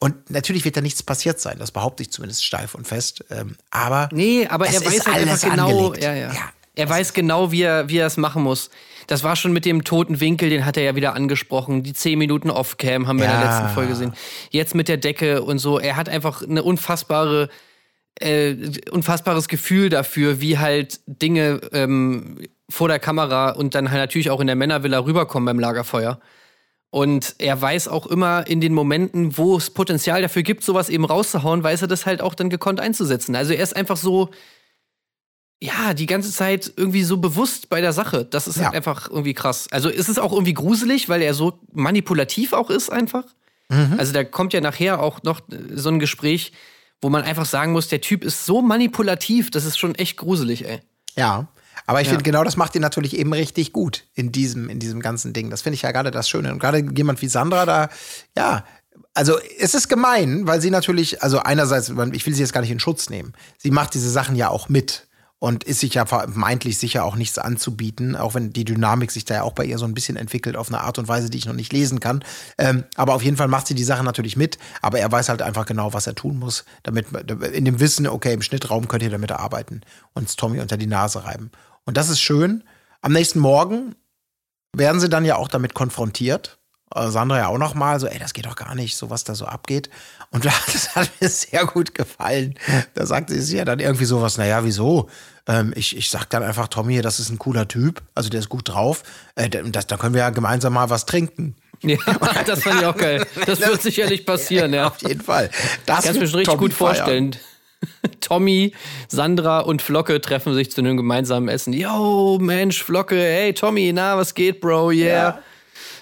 [0.00, 1.58] Und natürlich wird da nichts passiert sein.
[1.58, 3.24] Das behaupte ich zumindest steif und fest.
[3.30, 6.32] Ähm, Aber Nee, aber er weiß halt alles einfach genau, ja, ja.
[6.32, 6.50] Ja.
[6.80, 8.70] Er weiß genau, wie er, wie er es machen muss.
[9.06, 11.82] Das war schon mit dem toten Winkel, den hat er ja wieder angesprochen.
[11.82, 13.46] Die 10 Minuten Off-Cam haben wir in der Ja.
[13.60, 14.14] letzten Folge gesehen.
[14.50, 15.78] Jetzt mit der Decke und so.
[15.78, 17.48] Er hat einfach eine unfassbare,
[18.20, 18.54] äh,
[18.90, 22.38] unfassbares Gefühl dafür, wie halt Dinge ähm,
[22.68, 26.20] vor der Kamera und dann halt natürlich auch in der Männervilla rüberkommen beim Lagerfeuer.
[26.90, 31.04] Und er weiß auch immer in den Momenten, wo es Potenzial dafür gibt, sowas eben
[31.04, 33.36] rauszuhauen, weiß er das halt auch dann gekonnt einzusetzen.
[33.36, 34.30] Also er ist einfach so,
[35.62, 38.24] ja, die ganze Zeit irgendwie so bewusst bei der Sache.
[38.24, 38.64] Das ist Ja.
[38.66, 39.66] halt einfach irgendwie krass.
[39.70, 43.24] Also es ist auch irgendwie gruselig, weil er so manipulativ auch ist einfach.
[43.68, 43.96] Mhm.
[43.98, 45.40] Also da kommt ja nachher auch noch
[45.74, 46.52] so ein Gespräch,
[47.02, 50.66] wo man einfach sagen muss, der Typ ist so manipulativ, das ist schon echt gruselig,
[50.66, 50.80] ey.
[51.16, 51.48] Ja.
[51.86, 52.12] Aber ich Ja.
[52.12, 55.50] finde, genau das macht ihn natürlich eben richtig gut in diesem, in diesem ganzen Ding.
[55.50, 56.52] Das finde ich ja gerade das Schöne.
[56.52, 57.88] Und gerade jemand wie Sandra da,
[58.36, 58.64] ja,
[59.14, 62.70] also es ist gemein, weil sie natürlich, also einerseits, ich will sie jetzt gar nicht
[62.70, 63.32] in Schutz nehmen.
[63.58, 65.06] Sie macht diese Sachen ja auch mit
[65.40, 69.36] und ist sich ja vermeintlich sicher auch nichts anzubieten, auch wenn die Dynamik sich da
[69.36, 71.46] ja auch bei ihr so ein bisschen entwickelt auf eine Art und Weise, die ich
[71.46, 72.22] noch nicht lesen kann.
[72.58, 75.40] Ähm, aber auf jeden Fall macht sie die Sachen natürlich mit, aber er weiß halt
[75.40, 77.06] einfach genau, was er tun muss, damit
[77.52, 79.80] in dem Wissen, okay, im Schnittraum könnt ihr damit arbeiten
[80.12, 81.50] und Tommy unter die Nase reiben.
[81.86, 82.62] Und das ist schön.
[83.00, 83.96] Am nächsten Morgen
[84.76, 86.59] werden sie dann ja auch damit konfrontiert.
[86.94, 89.24] Äh, Sandra ja auch noch mal so, ey, das geht doch gar nicht, so was
[89.24, 89.90] da so abgeht.
[90.30, 92.54] Und das hat mir sehr gut gefallen.
[92.94, 95.08] Da sagte sie ja dann irgendwie sowas, naja, wieso?
[95.46, 98.48] Ähm, ich, ich sag dann einfach, Tommy, das ist ein cooler Typ, also der ist
[98.48, 99.02] gut drauf.
[99.34, 101.56] Äh, das, da können wir ja gemeinsam mal was trinken.
[101.82, 101.96] Ja,
[102.44, 103.26] das fand ich auch geil.
[103.46, 104.88] Das wird sicherlich passieren, ja.
[104.88, 105.48] Auf jeden Fall.
[105.86, 106.96] Das Kannst mir wird schon richtig Tommy gut feiern.
[106.96, 107.36] vorstellen.
[108.20, 108.74] Tommy,
[109.08, 111.72] Sandra und Flocke treffen sich zu einem gemeinsamen Essen.
[111.72, 114.90] Yo, Mensch, Flocke, hey Tommy, na, was geht, Bro?
[114.90, 115.06] Yeah.
[115.06, 115.38] Ja.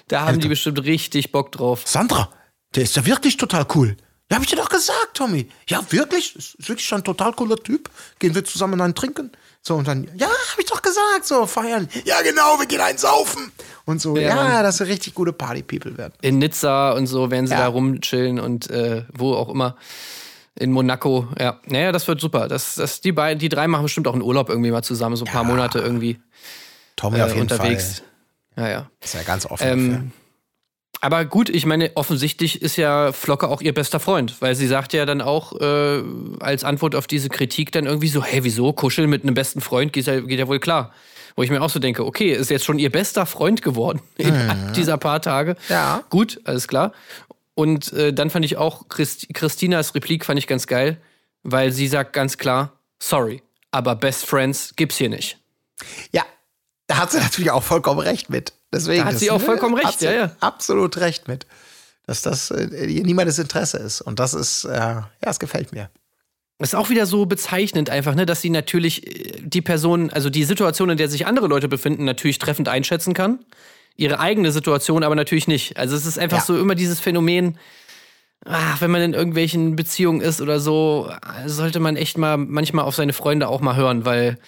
[0.09, 1.83] Da haben die bestimmt richtig Bock drauf.
[1.85, 2.29] Sandra,
[2.75, 3.95] der ist ja wirklich total cool.
[4.31, 5.49] Ja, hab ich dir doch gesagt, Tommy.
[5.67, 6.35] Ja, wirklich?
[6.35, 7.89] Ist ist wirklich schon ein total cooler Typ.
[8.19, 9.31] Gehen wir zusammen einen trinken?
[9.61, 11.89] So, und dann, ja, hab ich doch gesagt, so, feiern.
[12.05, 13.51] Ja, genau, wir gehen einen saufen.
[13.85, 16.13] Und so, Ja, ja, dass wir richtig gute Party-People werden.
[16.21, 17.61] In Nizza und so werden sie Ja.
[17.61, 19.75] da rumchillen und äh, wo auch immer.
[20.55, 21.59] In Monaco, ja.
[21.65, 22.47] Naja, das wird super.
[22.47, 25.25] Das, das, die, beiden, die drei machen bestimmt auch einen Urlaub irgendwie mal zusammen, so
[25.25, 26.19] ein paar Monate irgendwie
[26.95, 27.99] Tommy äh, auf jeden unterwegs.
[27.99, 28.05] Fall.
[28.55, 28.89] Ja, ja.
[29.01, 29.67] Ist ja ganz offen.
[29.67, 30.11] Ähm,
[31.01, 34.91] Aber gut, ich meine, offensichtlich ist ja Flocke auch ihr bester Freund, weil sie sagt
[34.93, 36.03] ja dann auch äh,
[36.41, 39.93] als Antwort auf diese Kritik dann irgendwie so, hey, wieso kuscheln mit einem besten Freund
[39.93, 40.93] geht ja, geht ja wohl klar.
[41.35, 44.33] Wo ich mir auch so denke, okay, ist jetzt schon ihr bester Freund geworden in
[44.75, 45.55] dieser paar Tage.
[45.69, 46.03] Ja.
[46.09, 46.91] Gut, alles klar.
[47.55, 50.97] Und äh, dann fand ich auch Christ Christinas Replik fand ich ganz geil,
[51.43, 55.37] weil sie sagt ganz klar, sorry, aber Best Friends gibt's hier nicht.
[56.11, 56.23] Ja,
[56.89, 58.53] da hat sie natürlich auch vollkommen recht mit.
[58.73, 60.31] Deswegen Da hat sie auch vollkommen recht, hat sie ja, ja.
[60.39, 61.45] Absolut recht mit.
[62.07, 62.65] Dass das äh,
[63.03, 64.01] niemandes Interesse ist.
[64.01, 65.89] Und das ist, äh, ja, es gefällt mir.
[66.57, 70.43] Ist auch wieder so bezeichnend einfach, ne, dass sie natürlich äh, die Person, also die
[70.43, 73.39] Situation, in der sich andere Leute befinden, natürlich treffend einschätzen kann.
[73.95, 75.77] Ihre eigene Situation aber natürlich nicht.
[75.77, 76.43] Also es ist einfach Ja.
[76.43, 77.59] so immer dieses Phänomen,
[78.45, 81.11] ah, wenn man in irgendwelchen Beziehungen ist oder so,
[81.45, 84.39] sollte man echt mal manchmal auf seine Freunde auch mal hören, weil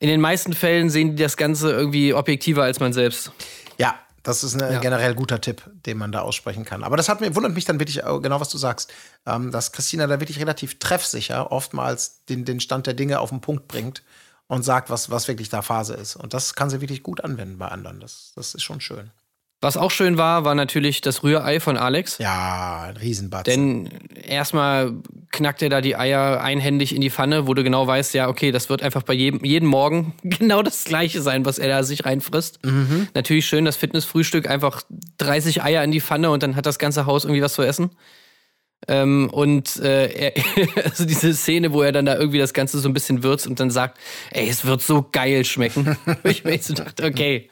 [0.00, 3.30] in den meisten Fällen sehen die das Ganze irgendwie objektiver als man selbst.
[3.78, 4.80] Ja, das ist ein Ja.
[4.80, 6.82] generell guter Tipp, den man da aussprechen kann.
[6.82, 8.92] Aber das hat mir, wundert mich dann wirklich, äh, genau was du sagst,
[9.26, 13.40] ähm, dass Christina da wirklich relativ treffsicher oftmals den, den Stand der Dinge auf den
[13.40, 14.02] Punkt bringt
[14.46, 16.16] und sagt, was, was wirklich da Phase ist.
[16.16, 18.00] Und das kann sie wirklich gut anwenden bei anderen.
[18.00, 19.10] Das, das ist schon schön.
[19.62, 22.16] Was auch schön war, war natürlich das Rührei von Alex.
[22.16, 23.44] Ja, ein Riesenbatz.
[23.44, 24.94] Denn erstmal
[25.32, 28.52] knackt er da die Eier einhändig in die Pfanne, wo du genau weißt, ja, okay,
[28.52, 32.06] das wird einfach bei jedem, jeden Morgen genau das Gleiche sein, was er da sich
[32.06, 32.60] reinfrisst.
[33.14, 34.82] Natürlich schön, das Fitnessfrühstück, einfach
[35.18, 37.90] 30 Eier in die Pfanne und dann hat das ganze Haus irgendwie was zu essen.
[38.88, 40.32] Ähm, und äh, er,
[40.84, 43.60] also diese Szene, wo er dann da irgendwie das Ganze so ein bisschen würzt und
[43.60, 43.98] dann sagt,
[44.30, 45.98] ey, es wird so geil schmecken.
[46.24, 47.50] Ich mir echt so dachte, okay,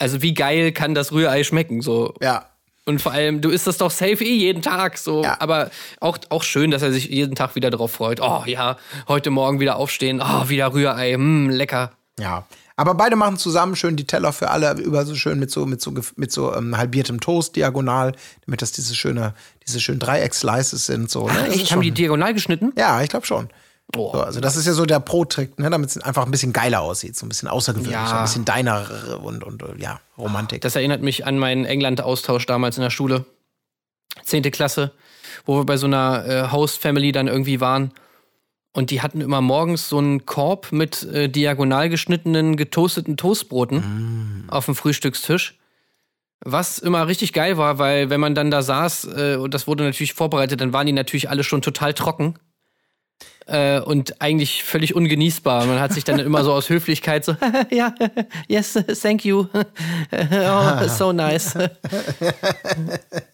[0.00, 1.82] also wie geil kann das Rührei schmecken?
[1.82, 2.50] So, ja,
[2.90, 5.22] und vor allem, du isst das doch safe eh jeden Tag so.
[5.22, 5.36] Ja.
[5.40, 8.20] Aber auch, auch schön, dass er sich jeden Tag wieder drauf freut.
[8.20, 10.20] Oh ja, heute Morgen wieder aufstehen.
[10.20, 11.16] Oh, wieder Rührei.
[11.16, 11.92] Mm, lecker.
[12.18, 12.46] Ja.
[12.76, 15.82] Aber beide machen zusammen schön die Teller für alle über so schön mit so mit
[15.82, 18.12] so mit so ähm, halbiertem Toast diagonal,
[18.46, 19.34] damit das diese schöne
[19.66, 21.28] diese schönen Dreieck-Slices sind so.
[21.28, 21.48] Ne?
[21.48, 22.72] Ist Echt, haben die diagonal geschnitten?
[22.76, 23.50] Ja, ich glaube schon.
[23.96, 24.12] Oh.
[24.12, 26.80] So, also das ist ja so der Pro-Trick, ne, damit es einfach ein bisschen geiler
[26.80, 28.18] aussieht, so ein bisschen außergewöhnlicher, Ja.
[28.18, 28.86] ein bisschen deiner
[29.22, 30.60] und, und äh, ja, Romantik.
[30.60, 33.24] Das erinnert mich an meinen England-Austausch damals in der Schule.
[34.24, 34.92] Zehnte Klasse,
[35.44, 37.92] wo wir bei so einer äh, Host-Family dann irgendwie waren.
[38.72, 44.66] Und die hatten immer morgens so einen Korb mit äh, diagonal geschnittenen, getoasteten Toastbroten auf
[44.66, 45.58] dem Frühstückstisch.
[46.44, 49.82] Was immer richtig geil war, weil wenn man dann da saß, äh, und das wurde
[49.84, 52.36] natürlich vorbereitet, dann waren die natürlich alle schon total trocken.
[53.46, 55.66] Äh, und eigentlich völlig ungenießbar.
[55.66, 57.34] Man hat sich dann immer so aus Höflichkeit so,
[57.70, 57.92] ja,
[58.46, 59.46] yes, thank you.
[60.12, 61.54] oh, so nice.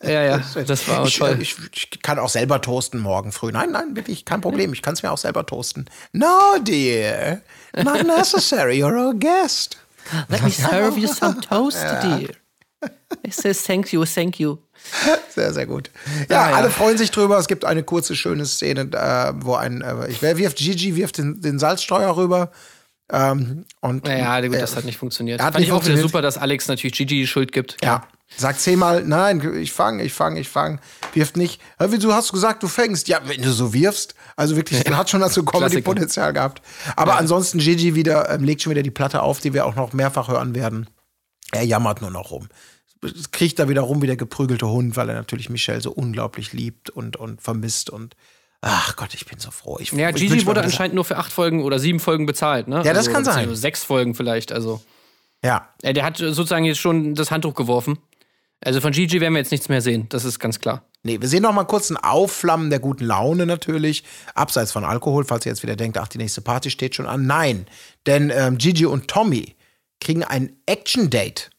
[0.02, 1.36] ja, ja, das war auch ich, toll.
[1.38, 3.52] äh, ich, ich kann auch selber toasten morgen früh.
[3.52, 4.72] Nein, nein, wirklich, kein Problem.
[4.72, 5.84] Ich kann es mir auch selber toasten.
[6.12, 7.42] No, dear.
[7.76, 8.82] Not necessary.
[8.82, 9.76] You're a guest.
[10.28, 12.30] Let me serve you some toast, dear.
[13.22, 14.58] It says thank you, thank you.
[15.34, 15.90] Sehr, sehr gut.
[16.28, 16.56] Ja, Ah, ja.
[16.56, 17.38] alle freuen sich drüber.
[17.38, 21.18] Es gibt eine kurze, schöne Szene, äh, wo ein, äh, ich wer wirft, Gigi wirft
[21.18, 22.50] den, den Salzstreuer rüber.
[23.10, 25.40] Ähm, und Ja, gut, äh, das hat nicht funktioniert.
[25.40, 26.08] hat Fand nicht ich auch wieder funktioniert.
[26.10, 27.76] super, dass Alex natürlich Gigi die Schuld gibt.
[27.82, 28.06] Ja.
[28.36, 30.80] Sagt zehnmal, nein, ich fange, ich fange, ich fange.
[31.14, 31.60] Wirft nicht.
[31.78, 33.06] Ja, wie, Du hast gesagt, du fängst.
[33.06, 34.14] Ja, wenn du so wirfst.
[34.34, 36.60] Also wirklich, du hat schon dazu Comedy-Potenzial gehabt.
[36.96, 39.92] Aber ansonsten, Gigi wieder, ähm, legt schon wieder die Platte auf, die wir auch noch
[39.92, 40.88] mehrfach hören werden.
[41.52, 42.48] Er jammert nur noch rum.
[43.02, 46.52] Es Kriecht da wieder rum wie der geprügelte Hund, weil er natürlich Michelle so unglaublich
[46.52, 48.16] liebt und, und vermisst und
[48.62, 49.78] ach Gott, ich bin so froh.
[49.80, 52.82] Ich, Ja, ich Gigi wurde anscheinend nur für acht Folgen oder sieben Folgen bezahlt, ne?
[52.84, 53.54] Ja, das kann sein.
[53.54, 54.82] Sechs Folgen vielleicht, also.
[55.44, 57.98] Ja, Ja, der hat sozusagen jetzt schon das Handtuch geworfen.
[58.64, 60.82] Also von Gigi werden wir jetzt nichts mehr sehen, das ist ganz klar.
[61.02, 64.02] Nee, wir sehen noch mal kurz ein Aufflammen der guten Laune natürlich,
[64.34, 67.26] abseits von Alkohol, falls ihr jetzt wieder denkt, ach, die nächste Party steht schon an.
[67.26, 67.66] Nein,
[68.06, 69.54] denn ähm, Gigi und Tommy
[70.00, 71.50] kriegen ein Action-Date,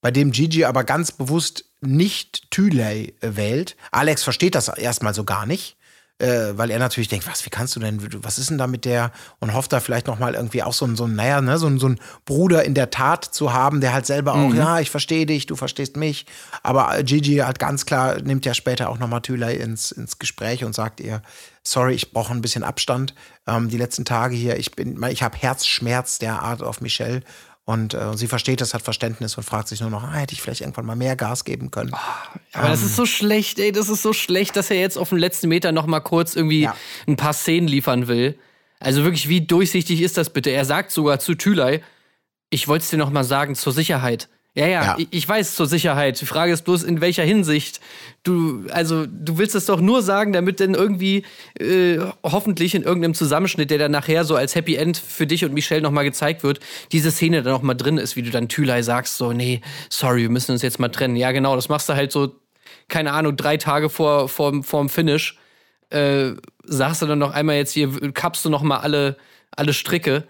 [0.00, 3.76] bei dem Gigi aber ganz bewusst nicht Thüley äh, wählt.
[3.90, 5.76] Alex versteht das erstmal so gar nicht.
[6.18, 8.86] Äh, weil er natürlich denkt, was, wie kannst du denn, was ist denn da mit
[8.86, 9.12] der?
[9.38, 11.66] Und hofft da vielleicht noch mal irgendwie auch so ein, so ein naja, ne, so
[11.66, 14.88] ein, so ein Bruder in der Tat zu haben, der halt selber auch, ja, ich
[14.88, 16.24] verstehe dich, du verstehst mich.
[16.62, 20.18] Aber äh, Gigi halt ganz klar, nimmt ja später auch noch mal Thüley ins, ins
[20.18, 21.20] Gespräch und sagt ihr,
[21.62, 23.14] sorry, ich brauche ein bisschen Abstand.
[23.46, 27.20] Ähm, die letzten Tage hier, ich bin, ich habe Herzschmerz der Art auf Michelle.
[27.68, 30.40] Und äh, sie versteht das, hat Verständnis und fragt sich nur noch, ah, hätte ich
[30.40, 31.92] vielleicht irgendwann mal mehr Gas geben können.
[32.52, 35.18] Aber das ist so schlecht, ey, das ist so schlecht, dass er jetzt auf den
[35.18, 36.76] letzten Meter noch mal kurz irgendwie Ja.
[37.08, 38.38] ein paar Szenen liefern will.
[38.78, 40.50] Also wirklich, wie durchsichtig ist das bitte?
[40.50, 41.82] Er sagt sogar zu Thülei,
[42.50, 44.28] ich wollte es dir noch mal sagen, zur Sicherheit.
[44.56, 44.96] Ja, ja, Ja.
[44.98, 46.18] Ich, ich weiß zur Sicherheit.
[46.20, 47.80] Die Frage ist bloß, in welcher Hinsicht.
[48.22, 51.24] Du, also, du willst es doch nur sagen, damit dann irgendwie
[51.60, 55.52] äh, hoffentlich in irgendeinem Zusammenschnitt, der dann nachher so als Happy End für dich und
[55.52, 58.80] Michelle nochmal gezeigt wird, diese Szene dann auch mal drin ist, wie du dann Thülei
[58.80, 61.16] sagst, so, nee, sorry, wir müssen uns jetzt mal trennen.
[61.16, 62.34] Ja, genau, das machst du halt so,
[62.88, 65.38] keine Ahnung, drei Tage vor, vor, vorm Finish.
[65.90, 66.30] Äh,
[66.64, 69.18] sagst du dann noch einmal jetzt hier, kappst du noch mal alle,
[69.54, 70.24] alle Stricke.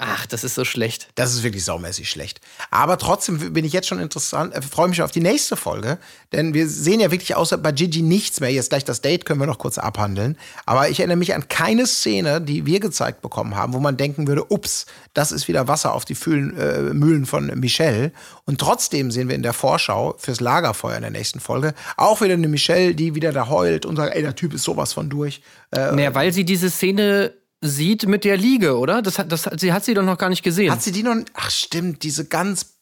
[0.00, 1.08] Ach, das ist so schlecht.
[1.16, 2.40] Das ist wirklich saumäßig schlecht.
[2.70, 5.98] Aber trotzdem bin ich jetzt schon interessant, äh, freue mich schon auf die nächste Folge,
[6.32, 8.52] denn wir sehen ja wirklich außer bei Gigi nichts mehr.
[8.52, 10.38] Jetzt gleich das Date können wir noch kurz abhandeln.
[10.66, 14.28] Aber ich erinnere mich an keine Szene, die wir gezeigt bekommen haben, wo man denken
[14.28, 18.12] würde, ups, das ist wieder Wasser auf die Fühlen, äh, Mühlen von Michelle.
[18.44, 22.34] Und trotzdem sehen wir in der Vorschau fürs Lagerfeuer in der nächsten Folge auch wieder
[22.34, 25.42] eine Michelle, die wieder da heult und sagt, ey, der Typ ist sowas von durch.
[25.72, 29.02] Äh, Naja, weil sie diese Szene sieht mit der Liege, oder?
[29.02, 30.70] Das hat, das, hat- sie hat sie doch noch gar nicht gesehen.
[30.70, 31.16] Hat sie die noch?
[31.34, 32.74] Ach stimmt, diese ganz.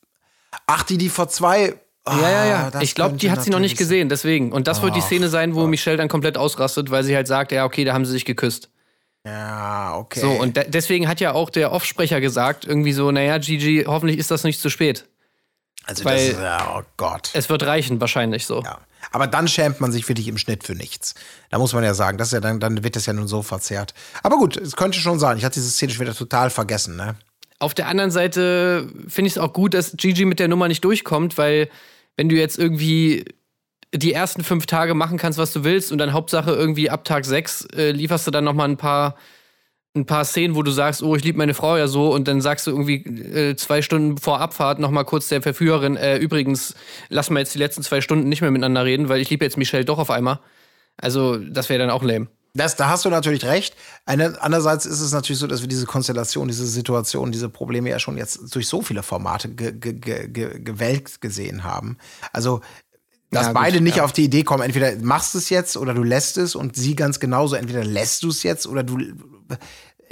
[0.66, 1.74] Ach, die die vor zwei.
[2.04, 2.80] Ah, ja, ja, ja.
[2.82, 4.52] Ich glaube, die hat sie noch nicht gesehen, deswegen.
[4.52, 7.50] Und das wird die Szene sein, wo Michelle dann komplett ausrastet, weil sie halt sagt,
[7.52, 8.70] ja, okay, da haben sie sich geküsst.
[9.24, 10.20] Ja, okay.
[10.20, 14.18] So, und de deswegen hat ja auch der Offsprecher gesagt, irgendwie so, naja, Gigi, hoffentlich
[14.18, 15.04] ist das nicht zu spät.
[15.84, 17.30] also weil- das ist, oh Gott.
[17.32, 18.62] Es wird reichen, wahrscheinlich so.
[18.62, 18.78] Ja.
[19.12, 21.14] Aber dann schämt man sich wirklich im Schnitt für nichts.
[21.50, 23.94] Da muss man ja sagen, das ja dann, dann wird das ja nun so verzerrt.
[24.22, 25.38] Aber gut, es könnte schon sein.
[25.38, 27.16] Ich hatte diese Szene schon wieder total vergessen, ne?
[27.58, 30.84] Auf der anderen Seite finde ich es auch gut, dass Gigi mit der Nummer nicht
[30.84, 31.70] durchkommt, weil
[32.16, 33.24] wenn du jetzt irgendwie
[33.94, 37.24] die ersten fünf Tage machen kannst, was du willst, und dann Hauptsache irgendwie ab Tag
[37.24, 39.16] sechs äh, lieferst du dann noch mal ein paar
[39.96, 42.40] ein paar Szenen, wo du sagst, oh, ich liebe meine Frau ja so, und dann
[42.40, 46.74] sagst du irgendwie äh, zwei Stunden vor Abfahrt noch mal kurz der Verführerin, äh, übrigens,
[47.08, 49.56] lass mal jetzt die letzten zwei Stunden nicht mehr miteinander reden, weil ich liebe jetzt
[49.56, 50.40] Michelle doch auf einmal.
[50.98, 52.28] Also, das wäre dann auch lame.
[52.56, 53.76] Das, da hast du natürlich recht.
[54.06, 57.98] Eine, andererseits ist es natürlich so, dass wir diese Konstellation, diese Situation, diese Probleme ja
[57.98, 59.92] schon jetzt durch so viele Formate ge, ge,
[60.28, 61.98] ge, gesehen haben.
[62.32, 62.62] Also,
[63.30, 64.04] dass Ja, gut, beide nicht ja.
[64.04, 66.94] auf die Idee kommen, entweder machst du es jetzt oder du lässt es und sie
[66.96, 68.98] ganz genauso, entweder lässt du es jetzt oder du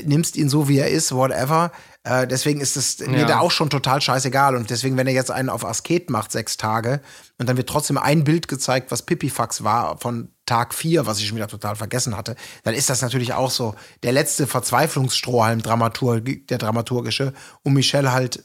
[0.05, 1.71] nimmst ihn so, wie er ist, whatever.
[2.03, 3.27] Äh, deswegen ist es mir Ja.
[3.27, 4.57] da auch schon total scheißegal.
[4.57, 7.01] Und deswegen, wenn er jetzt einen auf Asket macht, sechs Tage,
[7.39, 11.29] und dann wird trotzdem ein Bild gezeigt, was Pipifax war von Tag vier, was ich
[11.29, 16.59] schon wieder total vergessen hatte, dann ist das natürlich auch so der letzte Verzweiflungsstrohhalm der
[16.59, 18.45] dramaturgische, um Michelle halt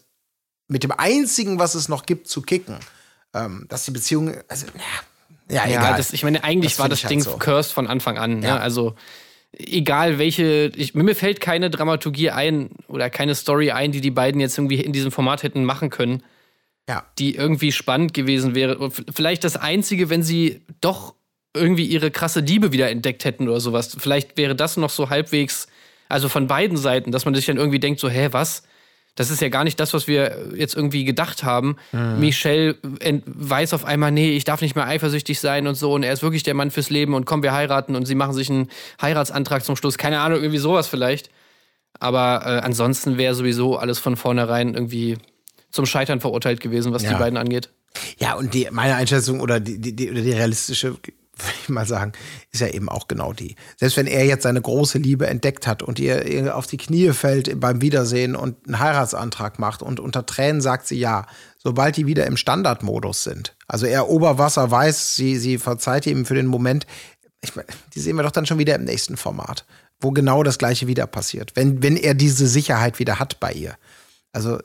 [0.68, 2.76] mit dem einzigen, was es noch gibt, zu kicken.
[3.34, 5.98] Ähm, dass die Beziehung, also, ja, ja, Ja, egal.
[5.98, 7.38] das, ich meine, eigentlich Das war das halt Ding so.
[7.38, 8.42] cursed von Anfang an.
[8.42, 8.56] Ja.
[8.56, 8.62] Ne?
[8.62, 8.96] Also,
[9.54, 14.42] egal welche, ich, mir fällt keine Dramaturgie ein oder keine Story ein, die die beiden
[14.42, 16.24] jetzt irgendwie in diesem Format hätten machen können,
[16.88, 17.06] ja.
[17.18, 18.92] die irgendwie spannend gewesen wäre.
[19.14, 21.16] Vielleicht das Einzige, wenn sie doch
[21.56, 23.96] irgendwie ihre krasse Liebe wieder entdeckt hätten oder sowas.
[24.00, 25.68] Vielleicht wäre das noch so halbwegs,
[26.08, 28.64] also von beiden Seiten, dass man sich dann irgendwie denkt, so, hä, was?
[29.20, 31.76] Das ist ja gar nicht das, was wir jetzt irgendwie gedacht haben.
[32.18, 35.92] Michelle ent- weiß auf einmal, nee, ich darf nicht mehr eifersüchtig sein und so.
[35.92, 37.96] Und er ist wirklich der Mann fürs Leben und komm, wir heiraten.
[37.98, 38.70] Und sie machen sich einen
[39.02, 39.98] Heiratsantrag zum Schluss.
[39.98, 41.30] Keine Ahnung, irgendwie sowas vielleicht.
[42.00, 45.18] Aber äh, ansonsten wäre sowieso alles von vornherein irgendwie
[45.70, 47.10] zum Scheitern verurteilt gewesen, was Ja.
[47.12, 47.70] die beiden angeht.
[48.20, 50.96] Ja, und die, meine Einschätzung oder die, die, die, oder die realistische,
[51.42, 52.14] würde ich mal sagen,
[52.52, 53.56] ist ja eben auch genau die.
[53.78, 57.60] Selbst wenn er jetzt seine große Liebe entdeckt hat und ihr, auf die Knie fällt
[57.60, 61.26] beim Wiedersehen und einen Heiratsantrag macht und unter Tränen sagt sie ja,
[61.58, 66.36] sobald die wieder im Standardmodus sind, also er Oberwasser weiß, sie, sie verzeiht ihm für
[66.36, 66.88] den Moment,
[67.42, 69.66] ich meine, die sehen wir doch dann schon wieder im nächsten Format,
[70.00, 73.76] wo genau das gleiche wieder passiert, wenn, wenn er diese Sicherheit wieder hat bei ihr.
[74.32, 74.60] Also,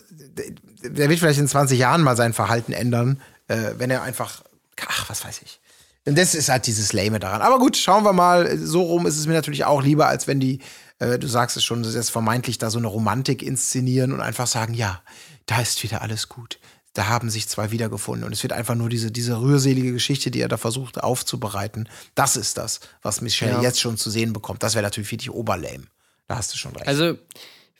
[0.82, 4.42] der wird vielleicht in 20 Jahren mal sein Verhalten ändern, äh, wenn er einfach,
[4.86, 5.60] ach, was weiß ich.
[6.06, 7.40] Und das ist halt dieses Lame daran.
[7.40, 8.58] Aber gut, schauen wir mal.
[8.58, 10.60] So rum ist es mir natürlich auch lieber, als wenn die,
[10.98, 14.74] äh, du sagst es schon, jetzt vermeintlich da so eine Romantik inszenieren und einfach sagen,
[14.74, 15.02] ja,
[15.46, 16.58] da ist wieder alles gut.
[16.92, 18.24] Da haben sich zwei wiedergefunden.
[18.26, 21.88] Und es wird einfach nur diese, diese rührselige Geschichte, die er da versucht aufzubereiten.
[22.14, 23.62] Das ist das, was Michelle Ja.
[23.62, 24.62] jetzt schon zu sehen bekommt.
[24.62, 25.84] Das wäre natürlich wirklich oberlame.
[26.28, 26.86] Da hast du schon recht.
[26.86, 27.16] Also,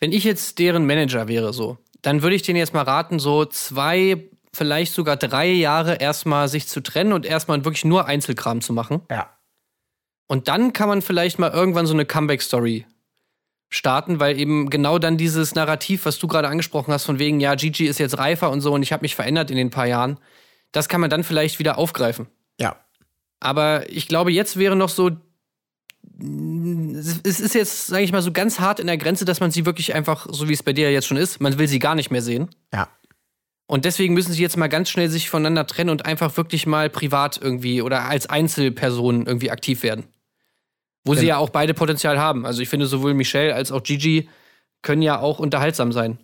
[0.01, 3.45] wenn ich jetzt deren Manager wäre, so, dann würde ich denen jetzt mal raten, so
[3.45, 8.73] zwei, vielleicht sogar drei Jahre erstmal sich zu trennen und erstmal wirklich nur Einzelkram zu
[8.73, 9.03] machen.
[9.11, 9.31] ja.
[10.27, 12.87] Und dann kann man vielleicht mal irgendwann so eine Comeback-Story
[13.69, 17.55] starten, weil eben genau dann dieses Narrativ, was du gerade angesprochen hast, von wegen, ja,
[17.57, 20.19] Gigi ist jetzt reifer und so und ich habe mich verändert in den paar Jahren,
[20.73, 22.27] das kann man dann vielleicht wieder aufgreifen.
[22.59, 22.77] Ja.
[23.41, 25.11] Aber ich glaube, jetzt wäre noch so.
[26.97, 29.67] Es ist jetzt, sage ich mal, so ganz hart in der Grenze, dass man sie
[29.67, 32.11] wirklich einfach, so wie es bei dir jetzt schon ist, man will sie gar nicht
[32.11, 32.49] mehr sehen.
[32.73, 32.89] Ja.
[33.67, 36.91] Und deswegen müssen sie jetzt mal ganz schnell sich voneinander trennen und einfach wirklich mal
[36.91, 40.05] privat irgendwie oder als Einzelpersonen irgendwie aktiv werden.
[41.05, 41.29] Wo sie Genau.
[41.29, 42.47] ja auch beide Potenzial haben.
[42.47, 44.29] Also ich finde, sowohl Michelle als auch Gigi
[44.83, 46.19] können ja auch unterhaltsam sein.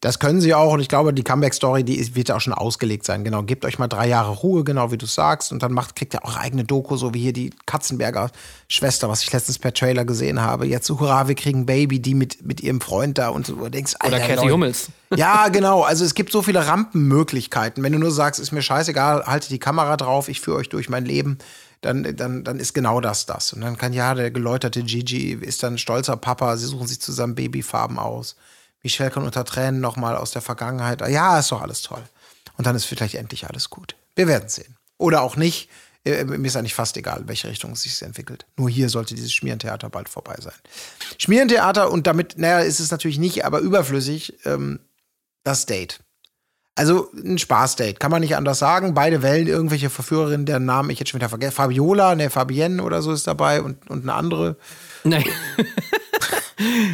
[0.00, 3.04] Das können sie auch und ich glaube, die Comeback-Story, die wird ja auch schon ausgelegt
[3.04, 3.22] sein.
[3.22, 6.14] Genau, gebt euch mal drei Jahre Ruhe, genau wie du sagst, und dann macht, kriegt
[6.14, 8.30] ihr auch eigene Doku, so wie hier die Katzenberger
[8.66, 10.66] Schwester, was ich letztens per Trailer gesehen habe.
[10.66, 13.56] Jetzt hurra, wir kriegen Baby, die mit, mit ihrem Freund da und so.
[13.56, 14.52] Du denkst, Oder Alter, Leute.
[14.52, 14.88] Hummels.
[15.14, 15.82] Ja, genau.
[15.82, 17.82] Also es gibt so viele Rampenmöglichkeiten.
[17.82, 20.88] Wenn du nur sagst, ist mir scheißegal, halte die Kamera drauf, ich führe euch durch
[20.88, 21.36] mein Leben,
[21.82, 23.52] dann, dann, dann ist genau das das.
[23.52, 27.34] Und dann kann ja der geläuterte Gigi ist dann stolzer Papa, sie suchen sich zusammen
[27.34, 28.36] Babyfarben aus.
[28.82, 31.06] Michelle kann unter Tränen nochmal aus der Vergangenheit.
[31.08, 32.02] Ja, ist doch alles toll.
[32.56, 33.96] Und dann ist vielleicht endlich alles gut.
[34.14, 34.76] Wir werden sehen.
[34.98, 35.68] Oder auch nicht.
[36.04, 38.46] Äh, Mir ist eigentlich fast egal, in welche Richtung es sich entwickelt.
[38.56, 40.54] Nur hier sollte dieses Schmierentheater bald vorbei sein.
[41.18, 44.80] Schmierentheater und damit, naja, ist es natürlich nicht, aber überflüssig, ähm,
[45.44, 46.00] das Date.
[46.74, 48.94] Also ein Spaßdate, kann man nicht anders sagen.
[48.94, 51.52] Beide Wellen, irgendwelche Verführerinnen, deren Namen ich jetzt schon wieder vergesse.
[51.52, 54.56] Fabiola, ne, Fabienne oder so ist dabei und, und eine andere.
[55.04, 55.24] Nein.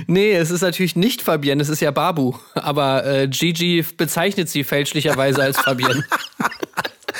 [0.07, 2.35] nee, es ist natürlich nicht Fabienne, es ist ja Babu.
[2.55, 6.05] Aber äh, Gigi bezeichnet sie fälschlicherweise als Fabienne.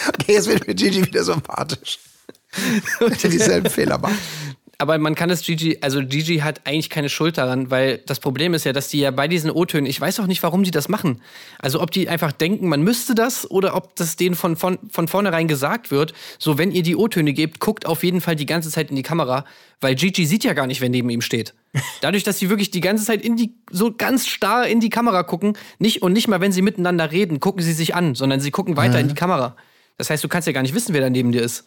[0.09, 1.99] Okay, jetzt wird mir Gigi wieder sympathisch.
[3.01, 4.15] Und dieselben Fehler macht.
[4.79, 8.53] Aber man kann es Gigi, also Gigi hat eigentlich keine Schuld daran, weil das Problem
[8.53, 10.91] ist ja, dass die ja bei diesen O-Tönen, ich weiß auch nicht, warum die das
[10.91, 11.23] machen.
[11.59, 15.09] Also ob die einfach denken, man müsste das oder ob das denen von, von, von
[15.09, 18.71] vornherein gesagt wird, so wenn ihr die O-Töne gebt, guckt auf jeden Fall die ganze
[18.71, 19.47] Zeit in die Kamera,
[19.81, 21.55] weil Gigi sieht ja gar nicht, wer neben ihm steht.
[22.03, 25.23] Dadurch, dass sie wirklich die ganze Zeit in die, so ganz starr in die Kamera
[25.23, 28.51] gucken, nicht und nicht mal, wenn sie miteinander reden, gucken sie sich an, sondern sie
[28.51, 29.57] gucken weiter in die Kamera.
[29.97, 31.67] Das heißt, du kannst ja gar nicht wissen, wer da neben dir ist.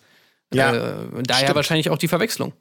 [0.54, 1.56] Ja, äh, daher stimmt.
[1.56, 2.54] wahrscheinlich auch die Verwechslung.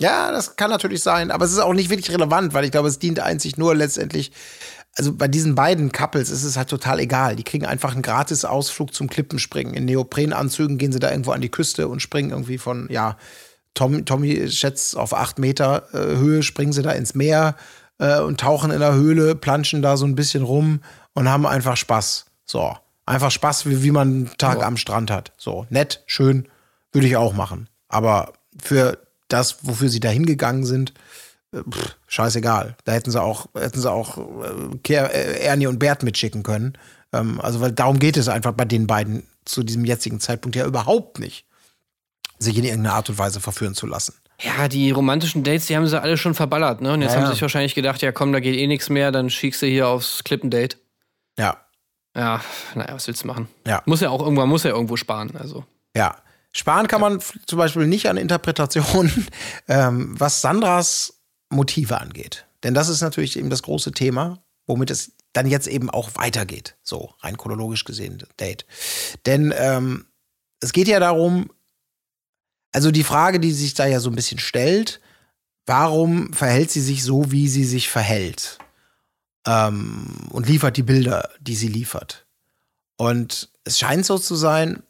[0.00, 2.88] Ja, das kann natürlich sein, aber es ist auch nicht wirklich relevant, weil ich glaube,
[2.88, 4.32] es dient einzig nur letztendlich.
[4.96, 7.36] Also bei diesen beiden Couples ist es halt total egal.
[7.36, 9.74] Die kriegen einfach einen gratis Ausflug zum Klippenspringen.
[9.74, 13.16] In Neoprenanzügen gehen sie da irgendwo an die Küste und springen irgendwie von, ja,
[13.74, 17.56] Tom, Tommy schätzt auf acht Meter äh, Höhe, springen sie da ins Meer
[17.98, 20.80] äh, und tauchen in der Höhle, planschen da so ein bisschen rum
[21.12, 22.26] und haben einfach Spaß.
[22.44, 22.76] So.
[23.06, 25.32] Einfach Spaß, wie, wie man einen Tag am Strand hat.
[25.36, 26.48] So, nett, schön,
[26.92, 27.68] würde ich auch machen.
[27.88, 30.92] Aber für das, wofür sie da hingegangen sind,
[31.52, 32.76] äh, pff, scheißegal.
[32.84, 34.18] Da hätten sie auch, hätten sie auch
[34.88, 36.76] äh, äh, Ernie und Bert mitschicken können.
[37.12, 40.66] Ähm, also, weil darum geht es einfach bei den beiden zu diesem jetzigen Zeitpunkt ja
[40.66, 41.46] überhaupt nicht,
[42.38, 44.14] sich in irgendeiner Art und Weise verführen zu lassen.
[44.40, 46.92] Ja, die romantischen Dates, die haben sie alle schon verballert, ne?
[46.92, 49.12] Und jetzt Ja, haben sie sich wahrscheinlich gedacht, ja komm, da geht eh nichts mehr,
[49.12, 50.76] dann schickst du hier aufs Klippendate.
[51.38, 51.56] Ja,
[52.16, 52.40] Ja,
[52.74, 53.48] naja, was willst du machen?
[53.66, 53.82] Ja.
[53.86, 55.64] Muss ja auch irgendwann, muss ja irgendwo sparen, also.
[55.96, 56.16] ja.
[56.56, 59.26] Sparen kann man zum Beispiel nicht an Interpretationen,
[59.68, 62.46] ähm, was Sandras Motive angeht.
[62.62, 66.76] Denn das ist natürlich eben das große Thema, womit es dann jetzt eben auch weitergeht.
[66.82, 68.66] So, rein chronologisch gesehen, Date.
[69.26, 70.06] Denn ähm,
[70.60, 71.50] es geht ja darum,
[72.72, 75.00] also die Frage, die sich da ja so ein bisschen stellt,
[75.66, 78.58] warum verhält sie sich so, wie sie sich verhält?
[79.46, 82.26] Ähm, und liefert die Bilder, die sie liefert.
[82.96, 84.82] Und es scheint so zu sein,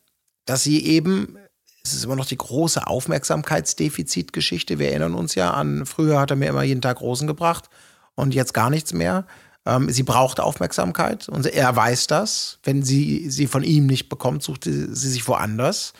[0.45, 1.39] dass sie eben,
[1.85, 4.79] es ist immer noch die große Aufmerksamkeitsdefizitgeschichte.
[4.79, 7.69] Wir erinnern uns ja an, früher hat er mir immer jeden Tag Rosen gebracht
[8.15, 9.27] und jetzt gar nichts mehr.
[9.67, 12.59] Ähm, sie braucht Aufmerksamkeit und er weiß das.
[12.63, 15.93] Wenn sie sie von ihm nicht bekommt, sucht sie sie sich woanders.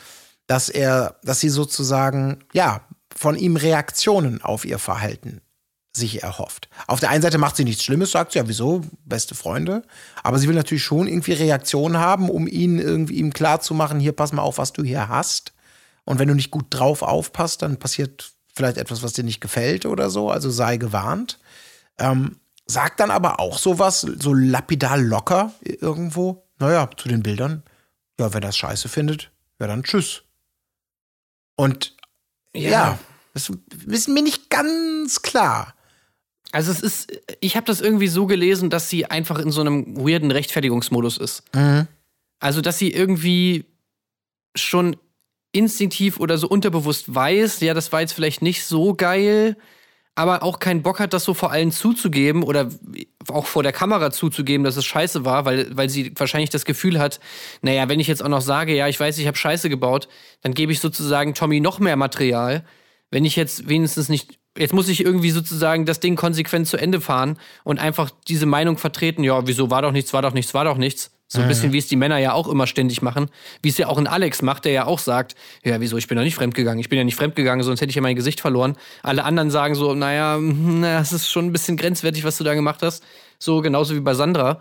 [0.47, 2.83] Dass er, dass sie sozusagen, ja,
[3.15, 5.41] von ihm Reaktionen auf ihr Verhalten
[5.97, 6.69] sich erhofft.
[6.87, 9.83] Auf der einen Seite macht sie nichts Schlimmes, sagt sie ja, wieso, beste Freunde.
[10.23, 14.01] Aber sie will natürlich schon irgendwie Reaktionen haben, um ihn irgendwie ihm klar zu machen,
[14.01, 15.54] hier pass mal auf, was du hier hast.
[16.05, 19.87] Und wenn du nicht gut drauf aufpasst, dann passiert vielleicht etwas, was dir nicht gefällt
[19.87, 20.31] oder so.
[20.31, 21.39] Also sei gewarnt.
[21.99, 26.47] Ähm, sagt dann aber auch sowas, so lapidar locker irgendwo.
[26.59, 27.63] Naja, zu den Bildern.
[28.19, 30.23] Ja, wenn er das scheiße findet, ja dann tschüss.
[31.57, 31.97] Und
[32.55, 32.99] ja,
[33.33, 33.51] das
[33.87, 35.75] ist mir nicht ganz klar.
[36.53, 39.97] Also es ist, ich habe das irgendwie so gelesen, dass sie einfach in so einem
[39.97, 41.43] weirden Rechtfertigungsmodus ist.
[41.53, 41.89] Mhm.
[42.39, 43.65] Also, dass sie irgendwie
[44.55, 44.97] schon
[45.55, 49.57] instinktiv oder so unterbewusst weiß, ja, das war jetzt vielleicht nicht so geil,
[50.17, 52.69] aber auch keinen Bock hat, das so vor allen zuzugeben oder
[53.29, 57.01] auch vor der Kamera zuzugeben, dass es scheiße war, weil, weil sie wahrscheinlich das Gefühl
[57.01, 57.19] hat,
[57.63, 60.09] naja, wenn ich jetzt auch noch sage, ja, ich weiß, ich habe Scheiße gebaut,
[60.43, 62.65] dann gebe ich sozusagen Tommy noch mehr Material.
[63.11, 67.01] Wenn ich jetzt wenigstens nicht, jetzt muss ich irgendwie sozusagen das Ding konsequent zu Ende
[67.01, 70.65] fahren und einfach diese Meinung vertreten, ja, wieso war doch nichts, war doch nichts, war
[70.65, 71.11] doch nichts.
[71.35, 73.29] So ein bisschen, wie es die Männer ja auch immer ständig machen.
[73.61, 76.17] Wie es ja auch ein Alex macht, der ja auch sagt, ja, wieso, ich bin
[76.17, 76.79] doch nicht fremdgegangen.
[76.79, 78.77] Ich bin ja nicht fremdgegangen, sonst hätte ich ja mein Gesicht verloren.
[79.03, 82.55] Alle anderen sagen so, naja, na, es ist schon ein bisschen grenzwertig, was du da
[82.55, 83.03] gemacht hast.
[83.39, 84.61] So genauso wie bei Sandra.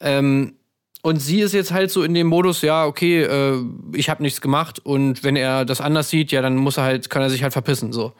[0.00, 0.54] Ähm,
[1.02, 3.58] und sie ist jetzt halt so in dem Modus, ja, okay, äh,
[3.94, 7.10] ich habe nichts gemacht und wenn er das anders sieht, ja, dann muss er halt,
[7.10, 8.12] kann er sich halt verpissen, so.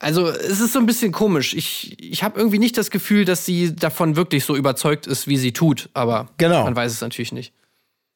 [0.00, 1.54] Also, es ist so ein bisschen komisch.
[1.54, 5.36] Ich, ich habe irgendwie nicht das Gefühl, dass sie davon wirklich so überzeugt ist, wie
[5.36, 5.90] sie tut.
[5.92, 6.62] Aber Genau.
[6.64, 7.52] man weiß es natürlich nicht.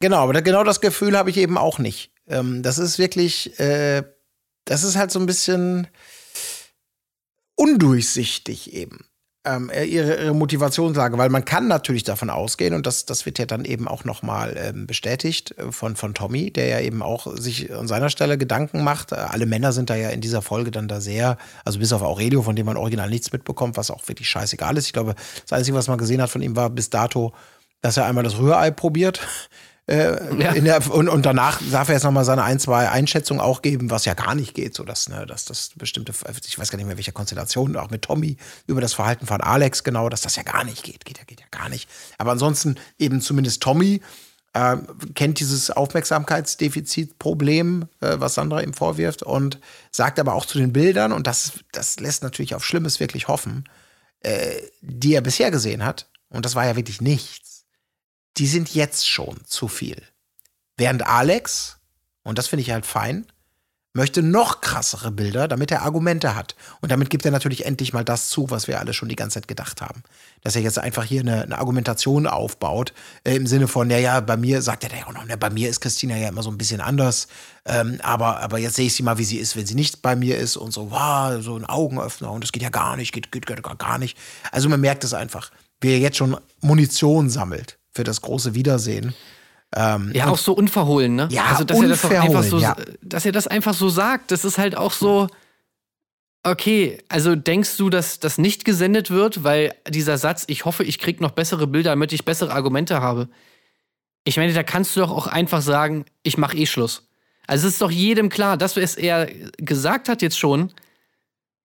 [0.01, 2.11] Genau, aber genau das Gefühl habe ich eben auch nicht.
[2.29, 4.03] Ähm, das ist wirklich, äh,
[4.65, 5.89] das ist halt so ein bisschen
[7.57, 9.05] undurchsichtig eben.
[9.45, 13.41] Ähm, äh, ihre, ihre Motivationslage, weil man kann natürlich davon ausgehen, und das, das wird
[13.41, 17.27] ja dann eben auch nochmal ähm, bestätigt äh, von, von Tommy, der ja eben auch
[17.37, 19.11] sich an seiner Stelle Gedanken macht.
[19.11, 22.03] Äh, alle Männer sind da ja in dieser Folge dann da sehr, also bis auf
[22.03, 24.87] Aurelio, von dem man original nichts mitbekommt, was auch wirklich scheißegal ist.
[24.87, 27.33] Ich glaube, das Einzige, was man gesehen hat von ihm, war bis dato,
[27.81, 29.27] dass er einmal das Rührei probiert.
[29.89, 30.53] Äh, Ja.
[30.53, 34.05] der, und, und danach darf er jetzt nochmal seine ein, zwei Einschätzungen auch geben, was
[34.05, 36.13] ja gar nicht geht, so dass, ne, dass das bestimmte,
[36.47, 39.83] ich weiß gar nicht mehr, welcher Konstellation, auch mit Tommy, über das Verhalten von Alex
[39.83, 41.89] genau, dass das ja gar nicht geht, geht ja, geht ja gar nicht.
[42.19, 44.01] Aber ansonsten eben zumindest Tommy
[44.53, 44.77] äh,
[45.15, 49.59] kennt dieses Aufmerksamkeitsdefizitproblem, äh, was Sandra ihm vorwirft, und
[49.91, 53.65] sagt aber auch zu den Bildern, und das, das lässt natürlich auf Schlimmes wirklich hoffen,
[54.21, 57.42] äh, die er bisher gesehen hat, und das war ja wirklich nichts,
[58.37, 60.01] die sind jetzt schon zu viel.
[60.77, 61.79] Während Alex,
[62.23, 63.27] und das finde ich halt fein,
[63.95, 66.57] möchte noch krassere Bilder, damit er Argumente hat.
[66.81, 69.35] Und damit gibt er natürlich endlich mal das zu, was wir alle schon die ganze
[69.35, 70.03] Zeit gedacht haben.
[70.41, 74.21] Dass er jetzt einfach hier eine, eine Argumentation aufbaut, äh, im Sinne von, ja, ja,
[74.21, 76.51] bei mir, sagt er ja auch noch, ne, bei mir ist Christina ja immer so
[76.51, 77.29] ein bisschen anders,
[77.67, 80.17] ähm, aber, aber jetzt sehe ich sie mal, wie sie ist, wenn sie nicht bei
[80.17, 83.31] mir ist und so, wow, so ein Augenöffner und das geht ja gar nicht, geht,
[83.31, 84.17] geht, geht gar nicht.
[84.51, 85.51] Also man merkt es einfach,
[85.83, 89.15] wie er jetzt schon Munition sammelt für das große Wiedersehen.
[89.75, 91.29] Ja, auch so unverhohlen, ne?
[91.31, 92.77] Ja, also, dass er das unverhohlen, so, ja.
[93.01, 95.29] dass er das einfach so sagt, das ist halt auch so.
[96.45, 100.99] Okay, also denkst du, dass das nicht gesendet wird, weil dieser Satz, ich hoffe, ich
[100.99, 103.29] krieg noch bessere Bilder, damit ich bessere Argumente habe.
[104.25, 107.09] Ich meine, da kannst du doch auch einfach sagen, ich mache eh Schluss.
[107.47, 109.27] Also es ist doch jedem klar, dass es er
[109.57, 110.73] gesagt hat jetzt schon,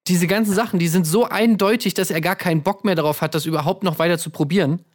[0.08, 3.36] diese ganzen Sachen, die sind so eindeutig, dass er gar keinen Bock mehr darauf hat,
[3.36, 4.86] das überhaupt noch weiter zu probieren.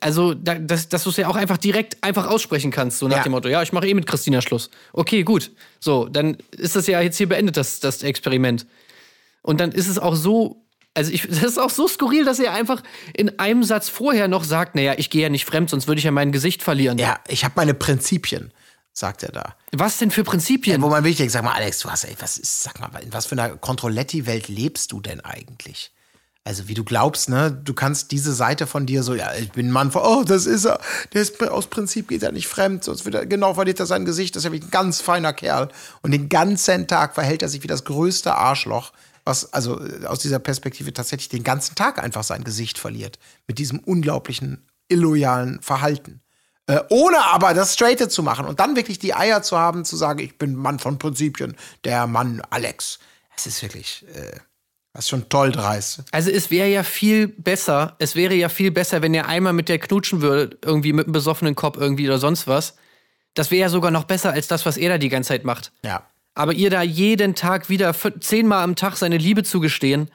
[0.00, 3.18] Also, da, dass, dass du es ja auch einfach direkt einfach aussprechen kannst, so nach
[3.18, 3.22] Ja.
[3.24, 4.70] dem Motto, ja, ich mache eh mit Christina Schluss.
[4.92, 5.50] Okay, gut.
[5.78, 8.66] So, dann ist das ja jetzt hier beendet, das, das Experiment.
[9.42, 10.64] Und dann ist es auch so,
[10.94, 12.82] also ich, das ist auch so skurril, dass er einfach
[13.14, 16.04] in einem Satz vorher noch sagt, naja, ich gehe ja nicht fremd, sonst würde ich
[16.04, 16.96] ja mein Gesicht verlieren.
[16.96, 18.52] Ja, ich habe meine Prinzipien,
[18.94, 19.54] sagt er da.
[19.72, 20.80] Was denn für Prinzipien?
[20.80, 23.12] Wo man wirklich denkt, sag mal, Alex, du hast, ey, was ist, sag mal, in
[23.12, 25.90] was für einer Controletti-Welt lebst du denn eigentlich?
[26.46, 29.68] Also, wie du glaubst, ne, du kannst diese Seite von dir so, ja, ich bin
[29.68, 30.78] ein Mann von, oh, das ist er,
[31.14, 34.04] der ist aus Prinzip geht er nicht fremd, sonst wird er, genau, verliert er sein
[34.04, 35.68] Gesicht, das ist ja ein ganz feiner Kerl.
[36.02, 38.92] Und den ganzen Tag verhält er sich wie das größte Arschloch,
[39.24, 43.18] was, also äh, aus dieser Perspektive tatsächlich den ganzen Tag einfach sein Gesicht verliert.
[43.46, 46.20] Mit diesem unglaublichen, illoyalen Verhalten.
[46.66, 49.96] Äh, ohne aber das Straighte zu machen und dann wirklich die Eier zu haben, zu
[49.96, 52.98] sagen, ich bin Mann von Prinzipien, der Mann Alex.
[53.34, 54.38] Es ist wirklich, äh,
[54.94, 56.04] das ist schon toll dreist.
[56.12, 59.68] Also es wäre ja viel besser, es wäre ja viel besser, wenn er einmal mit
[59.68, 62.76] der knutschen würde, irgendwie mit einem besoffenen Kopf irgendwie oder sonst was.
[63.34, 65.72] Das wäre ja sogar noch besser als das, was er da die ganze Zeit macht.
[65.84, 66.06] Ja.
[66.34, 70.10] Aber ihr da jeden Tag wieder zehnmal am Tag seine Liebe zugestehen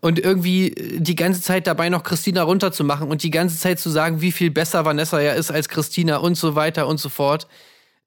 [0.00, 3.90] und irgendwie äh, die ganze Zeit dabei noch Christina runterzumachen und die ganze Zeit zu
[3.90, 7.48] sagen, wie viel besser Vanessa ja ist als Christina und so weiter und so fort.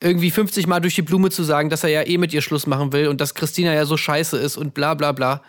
[0.02, 2.66] Irgendwie 50 Mal durch die Blume zu sagen, dass er ja eh mit ihr Schluss
[2.66, 5.44] machen will und dass Christina ja so scheiße ist und bla bla bla.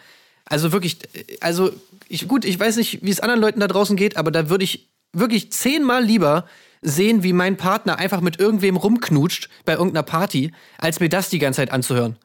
[0.47, 0.99] Also wirklich,
[1.41, 1.71] also
[2.09, 4.65] ich, gut, ich weiß nicht, wie es anderen Leuten da draußen geht, aber da würde
[4.65, 6.47] ich wirklich zehnmal lieber
[6.83, 11.39] sehen, wie mein Partner einfach mit irgendwem rumknutscht bei irgendeiner Party, als mir das die
[11.39, 12.17] ganze Zeit anzuhören.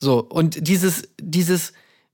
[0.00, 1.72] So, und dieses, dieses,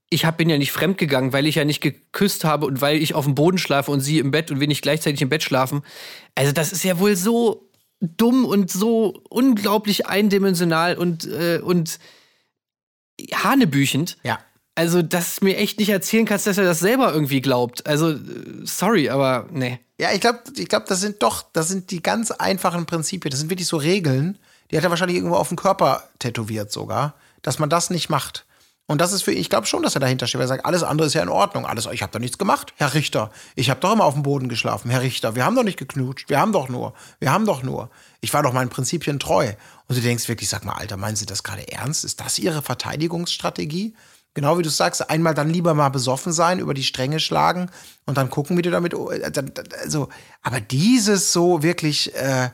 [0.09, 3.15] ich hab, bin ja nicht fremdgegangen, weil ich ja nicht geküsst habe und weil ich
[3.15, 5.81] auf dem Boden schlafe und sie im Bett und wir nicht gleichzeitig im Bett schlafen.
[6.35, 7.69] Also, das ist ja wohl so
[7.99, 11.99] dumm und so unglaublich eindimensional und, äh, und
[13.33, 14.17] hanebüchend.
[14.23, 14.39] Ja.
[14.79, 17.85] Also, dass du mir echt nicht erzählen kannst, dass er das selber irgendwie glaubt.
[17.85, 18.17] Also, äh,
[18.63, 19.81] sorry, aber nee.
[19.99, 23.29] Ja, ich glaube, ich glaub, das sind doch, das sind die ganz einfachen Prinzipien.
[23.29, 24.37] Das sind wirklich so Regeln,
[24.71, 28.45] die hat er wahrscheinlich irgendwo auf dem Körper tätowiert sogar, dass man das nicht macht.
[28.87, 30.83] Und das ist für, ich glaube schon, dass er dahinter steht, weil er sagt, alles
[30.83, 31.65] andere ist ja in Ordnung.
[31.65, 33.31] Alles, ich habe doch nichts gemacht, Herr Richter.
[33.55, 35.35] Ich habe doch immer auf dem Boden geschlafen, Herr Richter.
[35.35, 36.29] Wir haben doch nicht geknutscht.
[36.29, 36.93] Wir haben doch nur.
[37.19, 37.89] Wir haben doch nur.
[38.21, 39.51] Ich war doch meinen Prinzipien treu.
[39.87, 42.05] Und du denkst wirklich, sag mal, Alter, meinen Sie das gerade ernst?
[42.05, 43.93] Ist das Ihre Verteidigungsstrategie?
[44.35, 47.69] Genau wie du sagst, einmal dann lieber mal besoffen sein, über die Stränge schlagen
[48.05, 48.93] und dann gucken, wie du damit.
[48.93, 49.31] äh,
[49.83, 50.09] Also,
[50.41, 52.45] aber dieses so wirklich, äh,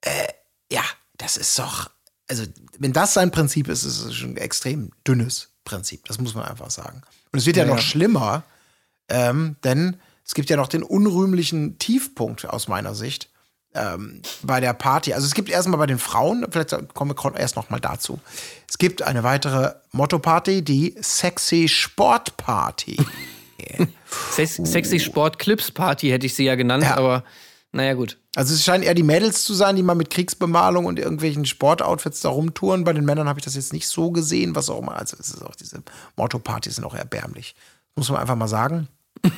[0.00, 0.28] äh,
[0.70, 0.82] ja,
[1.16, 1.90] das ist doch.
[2.28, 2.44] Also,
[2.78, 6.04] wenn das sein Prinzip ist, ist es schon ein extrem dünnes Prinzip.
[6.06, 7.02] Das muss man einfach sagen.
[7.32, 8.42] Und es wird ja, Ja, noch schlimmer,
[9.08, 13.30] ähm, denn es gibt ja noch den unrühmlichen Tiefpunkt aus meiner Sicht,
[13.74, 15.12] ähm, bei der Party.
[15.12, 18.20] Also es gibt erstmal bei den Frauen, vielleicht kommen wir erst noch mal dazu.
[18.68, 22.96] Es gibt eine weitere Motto-Party, die Sexy Sport Party.
[24.32, 26.96] Sex Sexy Sport Clips Party hätte ich sie ja genannt, Ja.
[26.96, 27.24] aber
[27.72, 28.18] naja, gut.
[28.36, 32.20] Also es scheinen eher die Mädels zu sein, die mal mit Kriegsbemalung und irgendwelchen Sportoutfits
[32.20, 32.84] da rumtouren.
[32.84, 34.96] Bei den Männern habe ich das jetzt nicht so gesehen, was auch immer.
[34.96, 35.82] Also es ist auch diese
[36.16, 37.56] Motto-Partys sind auch erbärmlich.
[37.96, 38.88] Muss man einfach mal sagen.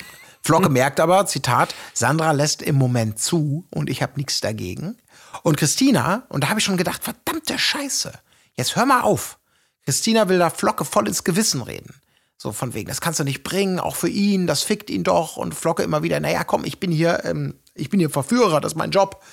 [0.47, 4.97] Flocke merkt aber, Zitat, Sandra lässt im Moment zu und ich habe nichts dagegen.
[5.43, 8.13] Und Christina, und da habe ich schon gedacht, verdammte Scheiße,
[8.55, 9.41] jetzt hör mal auf.
[9.85, 12.01] Christina will da Flocke voll ins Gewissen reden.
[12.39, 15.37] So von wegen, das kannst du nicht bringen, auch für ihn, das fickt ihn doch.
[15.37, 18.73] Und Flocke immer wieder, naja, komm, ich bin hier, ähm, ich bin hier Verführer, das
[18.73, 19.25] ist mein Job.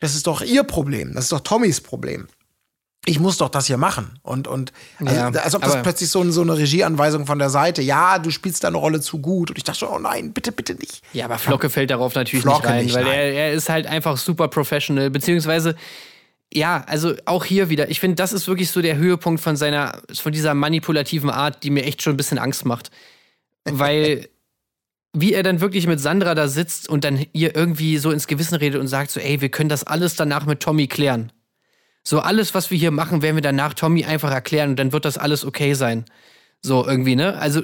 [0.00, 2.28] Das ist doch ihr Problem, das ist doch Tommys Problem.
[3.04, 4.18] Ich muss doch das hier machen.
[4.22, 7.82] Und, und also, Ja, als ob das plötzlich so, so eine Regieanweisung von der Seite,
[7.82, 9.50] ja, du spielst deine Rolle zu gut.
[9.50, 11.02] Und ich dachte schon, oh nein, bitte, bitte nicht.
[11.12, 13.86] Ja, aber Flocke fällt darauf natürlich Flocke nicht rein, nicht, weil er, er ist halt
[13.86, 15.74] einfach super professional, beziehungsweise
[16.54, 17.90] ja, also auch hier wieder.
[17.90, 21.70] Ich finde, das ist wirklich so der Höhepunkt von seiner, von dieser manipulativen Art, die
[21.70, 22.90] mir echt schon ein bisschen Angst macht.
[23.64, 24.28] Weil,
[25.14, 28.54] wie er dann wirklich mit Sandra da sitzt und dann ihr irgendwie so ins Gewissen
[28.54, 31.32] redet und sagt so, ey, wir können das alles danach mit Tommy klären.
[32.04, 35.04] So alles, was wir hier machen, werden wir danach Tommy einfach erklären und dann wird
[35.04, 36.04] das alles okay sein.
[36.60, 37.38] So irgendwie, ne?
[37.38, 37.62] Also,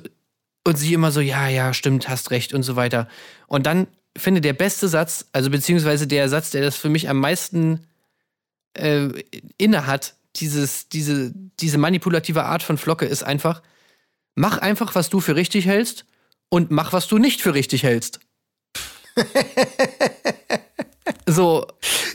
[0.67, 3.09] und sie immer so, ja, ja, stimmt, hast recht und so weiter.
[3.47, 3.87] Und dann
[4.17, 7.87] finde der beste Satz, also beziehungsweise der Satz, der das für mich am meisten
[8.75, 9.09] äh,
[9.57, 13.63] inne hat, dieses, diese, diese manipulative Art von Flocke ist einfach,
[14.35, 16.05] mach einfach, was du für richtig hältst
[16.49, 18.21] und mach, was du nicht für richtig hältst.
[21.27, 21.67] so,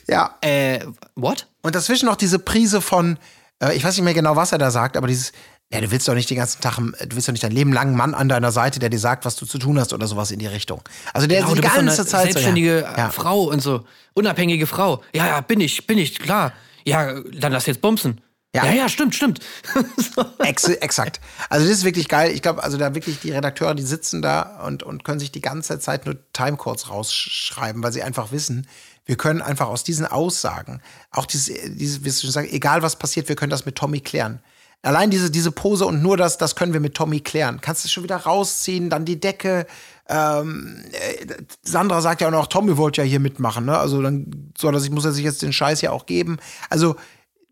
[0.08, 0.38] Ja.
[0.42, 1.48] äh, what?
[1.64, 3.18] Und dazwischen noch diese Prise von,
[3.60, 5.32] äh, ich weiß nicht mehr genau, was er da sagt, aber dieses,
[5.72, 7.74] ja, du willst doch nicht den ganzen Tag, äh, du willst doch nicht dein Leben
[7.74, 10.06] lang einen Mann an deiner Seite, der dir sagt, was du zu tun hast oder
[10.06, 10.82] sowas in die Richtung.
[11.14, 12.98] Also der Genau, die bist so ganze eine Zeit selbstständige so, ja.
[12.98, 13.10] ja.
[13.10, 15.02] Frau und so, unabhängige Frau.
[15.16, 16.54] Ja, ja, bin ich, bin ich, klar.
[16.86, 18.22] Ja, dann lass jetzt bumsen.
[18.56, 18.66] Ja.
[18.66, 19.40] Ja, ja, stimmt, stimmt.
[19.98, 20.24] so.
[20.40, 21.20] Ex exakt.
[21.50, 22.32] Also das ist wirklich geil.
[22.32, 25.42] Ich glaube, also da wirklich die Redakteure, die sitzen da und, und können sich die
[25.42, 28.68] ganze Zeit nur Timecodes rausschreiben, weil sie einfach wissen,
[29.06, 30.82] wir können einfach aus diesen Aussagen,
[31.12, 34.00] auch dieses, dieses wie du schon sagst, egal was passiert, wir können das mit Tommy
[34.00, 34.42] klären.
[34.82, 37.62] Allein diese, diese Pose und nur das, das können wir mit Tommy klären.
[37.62, 39.66] Kannst du schon wieder rausziehen, dann die Decke.
[40.10, 41.26] Ähm, äh,
[41.62, 43.78] Sandra sagt ja auch noch, Tommy wollte ja hier mitmachen, ne?
[43.78, 46.38] Also dann soll er sich, muss er sich jetzt den Scheiß ja auch geben.
[46.70, 46.98] Also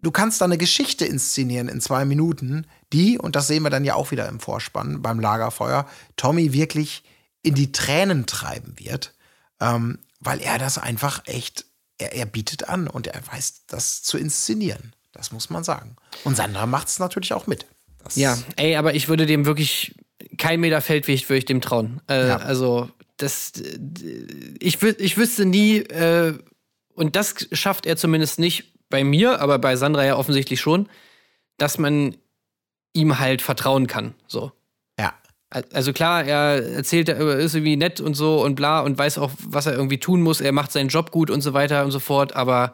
[0.01, 3.85] du kannst da eine Geschichte inszenieren in zwei Minuten, die, und das sehen wir dann
[3.85, 5.87] ja auch wieder im Vorspann beim Lagerfeuer,
[6.17, 7.03] Tommy wirklich
[7.43, 9.13] in die Tränen treiben wird,
[9.61, 11.65] ähm, weil er das einfach echt,
[11.97, 14.93] er, er bietet an und er weiß, das zu inszenieren.
[15.11, 15.97] Das muss man sagen.
[16.23, 17.65] Und Sandra macht es natürlich auch mit.
[18.03, 19.95] Das, Ja, ey, aber ich würde dem wirklich
[20.37, 22.01] kein Meter Feldweg würde ich dem trauen.
[22.07, 22.37] Äh, Ja.
[22.37, 23.51] Also das,
[24.59, 26.37] ich, ich wüsste nie, äh,
[26.93, 30.89] und das schafft er zumindest nicht bei mir, aber bei Sandra ja offensichtlich schon,
[31.57, 32.15] dass man
[32.93, 34.15] ihm halt vertrauen kann.
[34.27, 34.51] So.
[35.51, 39.31] Also klar, er erzählt, er ist irgendwie nett und so und bla und weiß auch,
[39.45, 40.39] was er irgendwie tun muss.
[40.39, 42.35] Er macht seinen Job gut und so weiter und so fort.
[42.35, 42.73] Aber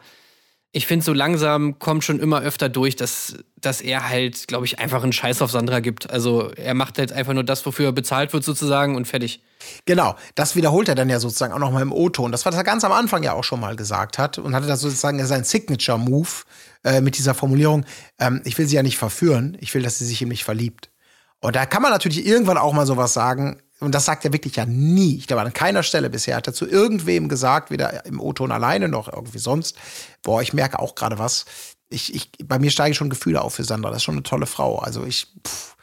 [0.74, 4.78] ich finde, so langsam kommt schon immer öfter durch, dass, dass er halt, glaube ich,
[4.78, 6.12] einfach einen Scheiß auf Sandra gibt.
[6.12, 9.42] Also er macht halt einfach nur das, wofür er bezahlt wird sozusagen und fertig.
[9.86, 12.32] Genau, das wiederholt er dann ja sozusagen auch noch mal im O-Ton.
[12.32, 14.68] Das war das er ganz am Anfang ja auch schon mal gesagt hat und hatte
[14.68, 16.30] das sozusagen sein Signature-Move
[16.84, 17.86] äh, mit dieser Formulierung,
[18.20, 20.92] ähm, ich will sie ja nicht verführen, ich will, dass sie sich ihm nicht verliebt.
[21.40, 24.56] Und da kann man natürlich irgendwann auch mal sowas sagen, und das sagt er wirklich
[24.56, 25.18] ja nie.
[25.18, 28.88] Ich glaube, an keiner Stelle bisher hat er zu irgendwem gesagt, weder im O-Ton alleine
[28.90, 29.76] noch irgendwie sonst.
[30.24, 31.46] Boah, ich merke auch gerade was.
[31.90, 33.90] Ich, ich, bei mir steigen schon Gefühle auf für Sandra.
[33.90, 34.80] Das ist schon eine tolle Frau.
[34.80, 35.76] Also ich, pff,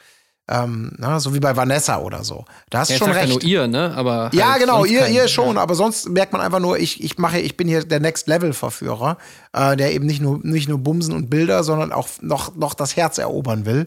[0.47, 2.45] ähm, na, so wie bei Vanessa oder so.
[2.69, 3.33] Da hast du Er schon sagt ja recht.
[3.33, 3.95] nur ihr, ne?
[3.97, 5.15] Aber Ja, halt genau, sonst ihr, keinen.
[5.15, 8.01] ihr schon, aber sonst merkt man einfach nur, ich, ich mache, ich bin hier der
[8.01, 9.17] Next-Level-Verführer,
[9.53, 12.97] äh, der eben nicht nur, nicht nur Bumsen und Bilder, sondern auch noch, noch das
[12.97, 13.87] Herz erobern will.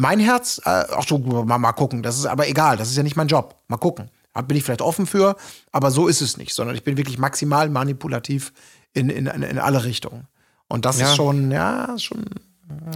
[0.00, 3.02] Mein Herz, äh, ach so, mal, mal gucken, das ist aber egal, das ist ja
[3.02, 3.56] nicht mein Job.
[3.66, 4.10] Mal gucken.
[4.32, 5.34] Da bin ich vielleicht offen für,
[5.72, 8.52] aber so ist es nicht, sondern ich bin wirklich maximal manipulativ
[8.92, 10.28] in, in, in alle Richtungen.
[10.68, 11.06] Und das Ja.
[11.10, 12.24] ist schon, ja, schon.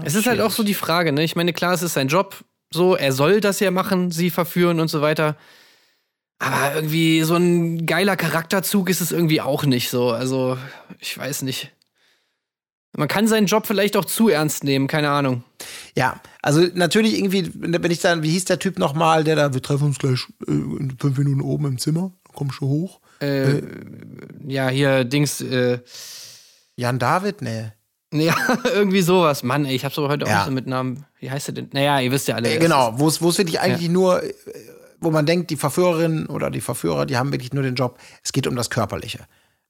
[0.05, 1.25] Es ist halt auch so die Frage, ne?
[1.25, 4.79] Ich meine, klar, es ist sein Job, so, er soll das ja machen, sie verführen
[4.79, 5.37] und so weiter.
[6.39, 10.11] Aber irgendwie so ein geiler Charakterzug ist es irgendwie auch nicht so.
[10.13, 10.57] Also,
[11.01, 11.73] ich weiß nicht.
[12.95, 15.45] Man kann seinen Job vielleicht auch zu ernst nehmen, keine Ahnung.
[15.97, 19.63] Ja, also natürlich irgendwie, wenn ich dann, wie hieß der Typ nochmal, der da, wir
[19.63, 23.01] treffen uns gleich äh, in fünf Minuten oben im Zimmer, komm schon hoch.
[23.21, 23.63] Äh,
[24.47, 25.79] ja, hier Dings, äh,
[26.77, 27.41] Jan David?
[27.41, 27.71] Nee.
[28.13, 28.35] ja,
[28.75, 29.43] irgendwie sowas.
[29.43, 30.37] Mann, ey, ich hab's aber heute auch Ja.
[30.39, 31.07] nicht so mit Namen.
[31.19, 31.71] Wie heißt der denn?
[31.73, 32.51] Naja, ihr wisst ja alle.
[32.55, 34.35] Äh, genau, wo es wirklich eigentlich nur, äh,
[35.01, 38.33] wo man denkt, die Verführerin oder die Verführer, die haben wirklich nur den Job, es
[38.33, 39.21] geht um das Körperliche.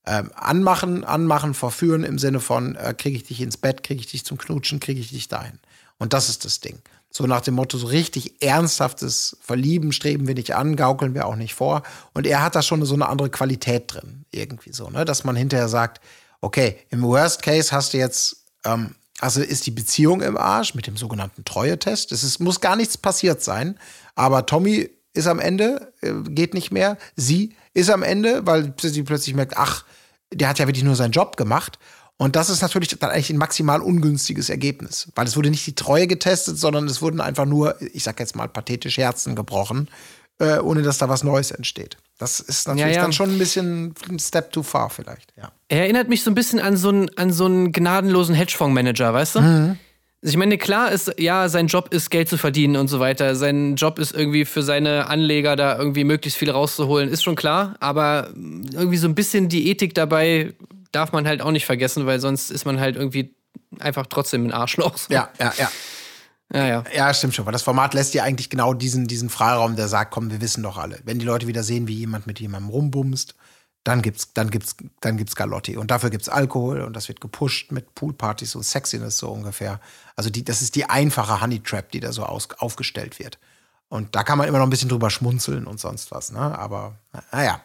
[0.05, 4.09] Ähm, anmachen, anmachen, verführen im Sinne von, äh, kriege ich dich ins Bett, kriege ich
[4.09, 5.61] dich zum Knutschen, kriege ich dich dahin.
[5.99, 6.83] Und das ist das Ding.
[7.11, 11.37] So nach dem Motto, so richtig ernsthaftes Verlieben streben wir nicht an, gaukeln wir auch
[11.37, 11.83] nicht vor.
[12.15, 15.05] Und er hat da schon so eine andere Qualität drin, irgendwie so, ne?
[15.05, 16.01] Dass man hinterher sagt,
[16.41, 20.87] okay, im Worst Case hast du jetzt, ähm, also ist die Beziehung im Arsch mit
[20.87, 22.13] dem sogenannten Treue-Test.
[22.13, 23.79] Es ist, muss gar nichts passiert sein.
[24.15, 26.99] Aber Tommy ist am Ende, äh, geht nicht mehr.
[27.15, 29.85] Sie ist am Ende, weil sie plötzlich merkt, ach,
[30.33, 31.79] der hat ja wirklich nur seinen Job gemacht.
[32.19, 35.75] Und das ist natürlich dann eigentlich ein maximal ungünstiges Ergebnis, weil es wurde nicht die
[35.75, 39.89] Treue getestet, sondern es wurden einfach nur, ich sag jetzt mal pathetisch, Herzen gebrochen,
[40.39, 41.97] äh, ohne dass da was Neues entsteht.
[42.19, 43.03] Das ist natürlich Ja, ja.
[43.03, 45.51] dann schon ein bisschen ein Step too far vielleicht, ja.
[45.69, 49.35] Er erinnert mich so ein bisschen an so einen, an so einen gnadenlosen Hedgefondsmanager, weißt
[49.37, 49.41] du?
[49.41, 49.79] Mhm.
[50.25, 53.35] Ich meine, klar ist, ja, sein Job ist Geld zu verdienen und so weiter.
[53.35, 57.75] Sein Job ist irgendwie für seine Anleger da irgendwie möglichst viel rauszuholen, ist schon klar.
[57.81, 60.55] Aber irgendwie so ein bisschen die Ethik dabei
[60.93, 63.35] darf man halt auch nicht vergessen, weil sonst ist man halt irgendwie
[63.81, 64.95] einfach trotzdem ein Arschloch.
[65.09, 65.71] Ja, ja, ja.
[66.55, 66.85] ja, ja.
[66.95, 70.13] Ja, stimmt schon, weil das Format lässt dir eigentlich genau diesen, diesen Freiraum, der sagt,
[70.13, 71.01] komm, wir wissen doch alle.
[71.05, 73.35] Wenn die Leute wieder sehen, wie jemand mit jemandem rumbumst,
[73.85, 75.77] dann gibt's, dann gibt's, dann gibt's Galotti.
[75.77, 79.81] Und dafür gibt's Alkohol und das wird gepusht mit Poolpartys, so Sexiness so ungefähr.
[80.17, 83.39] Also die, das ist die einfache Honey Trap, die da so aus, aufgestellt wird.
[83.89, 86.59] Und da kann man immer noch ein bisschen drüber schmunzeln und sonst was, ne?
[86.59, 86.97] Aber
[87.31, 87.61] naja.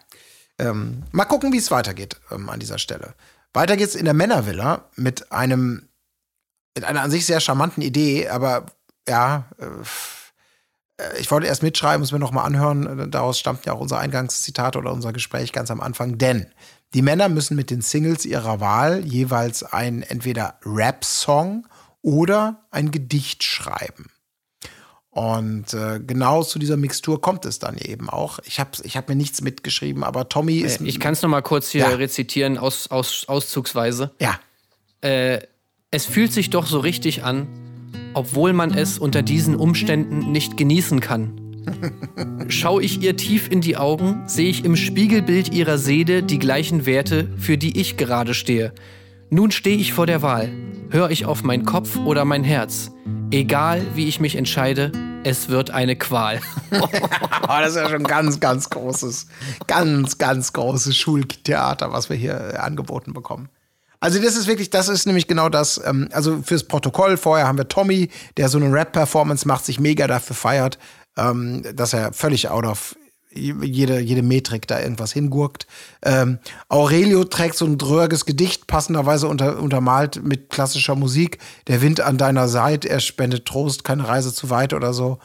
[0.60, 3.14] Ähm, mal gucken, wie es weitergeht ähm, an dieser Stelle.
[3.54, 5.88] Weiter geht's in der Männervilla mit einem,
[6.76, 8.66] mit einer an sich sehr charmanten Idee, aber
[9.08, 9.66] ja, äh,
[11.20, 13.12] ich wollte erst mitschreiben, muss mir noch mal anhören.
[13.12, 16.18] Daraus stammt ja auch unser Eingangszitat oder unser Gespräch ganz am Anfang.
[16.18, 16.48] Denn
[16.94, 21.68] die Männer müssen mit den Singles ihrer Wahl jeweils ein entweder Rap-Song
[22.02, 24.08] oder ein Gedicht schreiben.
[25.10, 28.38] Und äh, genau zu dieser Mixtur kommt es dann eben auch.
[28.46, 30.80] Ich habe ich hab mir nichts mitgeschrieben, aber Tommy ist.
[30.82, 31.96] Ich kann es noch mal kurz hier Ja.
[31.96, 34.12] rezitieren, aus, aus, auszugsweise.
[34.20, 34.40] Ja,
[35.02, 35.40] Äh,
[35.92, 37.48] es fühlt sich doch so richtig an,
[38.18, 41.40] obwohl man es unter diesen Umständen nicht genießen kann.
[42.48, 46.88] Schau ich ihr tief in die Augen, sehe ich im Spiegelbild ihrer Seele die gleichen
[46.88, 48.74] Werte, für die ich gerade stehe.
[49.30, 50.50] Nun stehe ich vor der Wahl.
[50.90, 52.92] Hör ich auf mein Kopf oder mein Herz?
[53.30, 54.92] Egal, wie ich mich entscheide,
[55.24, 56.40] es wird eine Qual.
[56.72, 56.90] Aber
[57.62, 59.28] das ist ja schon ganz, ganz großes,
[59.68, 63.50] ganz, ganz großes Schultheater, was wir hier äh, angeboten bekommen.
[64.00, 67.58] Also das ist wirklich, das ist nämlich genau das, ähm, also fürs Protokoll, vorher haben
[67.58, 70.78] wir Tommy, der so eine Rap-Performance macht, sich mega dafür feiert,
[71.18, 72.96] ähm, dass er völlig out of
[73.38, 75.68] jede, jede Metrik da irgendwas hingurkt.
[76.04, 76.40] Ähm,
[76.70, 81.40] Aurelio trägt so ein dröges Gedicht, passenderweise unter, untermalt mit klassischer Musik.
[81.68, 85.20] Der Wind an deiner Seite, er spendet Trost, keine Reise zu weit oder so.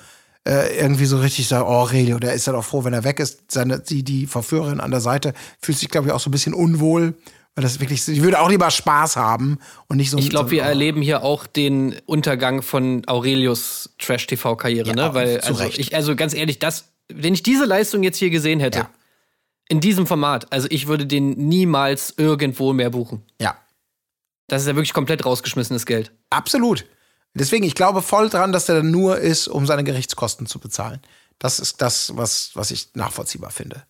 [0.44, 3.20] Äh, irgendwie so richtig so, oh, Aurelio, der ist dann auch froh, wenn er weg
[3.20, 3.52] ist.
[3.52, 6.54] Seine, die, die Verführerin an der Seite fühlt sich, glaube ich, auch so ein bisschen
[6.54, 7.14] unwohl.
[7.55, 10.53] Weil das wirklich, ich würde auch lieber Spaß haben und nicht so Ich glaube, so,
[10.53, 15.14] wir erleben hier auch den Untergang von Aurelius Trash-TV-Karriere, Ja, ne?
[15.14, 15.78] Weil, also, Recht.
[15.78, 18.90] ich, also ganz ehrlich, das, wenn ich diese Leistung jetzt hier gesehen hätte, Ja.
[19.68, 23.22] in diesem Format, also ich würde den niemals irgendwo mehr buchen.
[23.40, 23.57] Ja,
[24.48, 26.11] Das ist ja wirklich komplett rausgeschmissenes Geld.
[26.30, 26.86] Absolut.
[27.34, 31.00] Deswegen, ich glaube voll dran, dass der dann nur ist, um seine Gerichtskosten zu bezahlen.
[31.38, 33.82] Das ist das, was, was ich nachvollziehbar finde.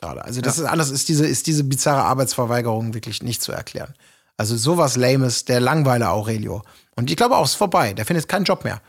[0.00, 0.24] Gerade.
[0.24, 3.94] Also, das ist anders, ist diese, ist diese bizarre Arbeitsverweigerung wirklich nicht zu erklären.
[4.36, 6.62] Also, sowas Lames, der Langweiler Aurelio.
[6.94, 7.92] Und ich glaube auch, es ist vorbei.
[7.92, 8.80] Der findet keinen Job mehr.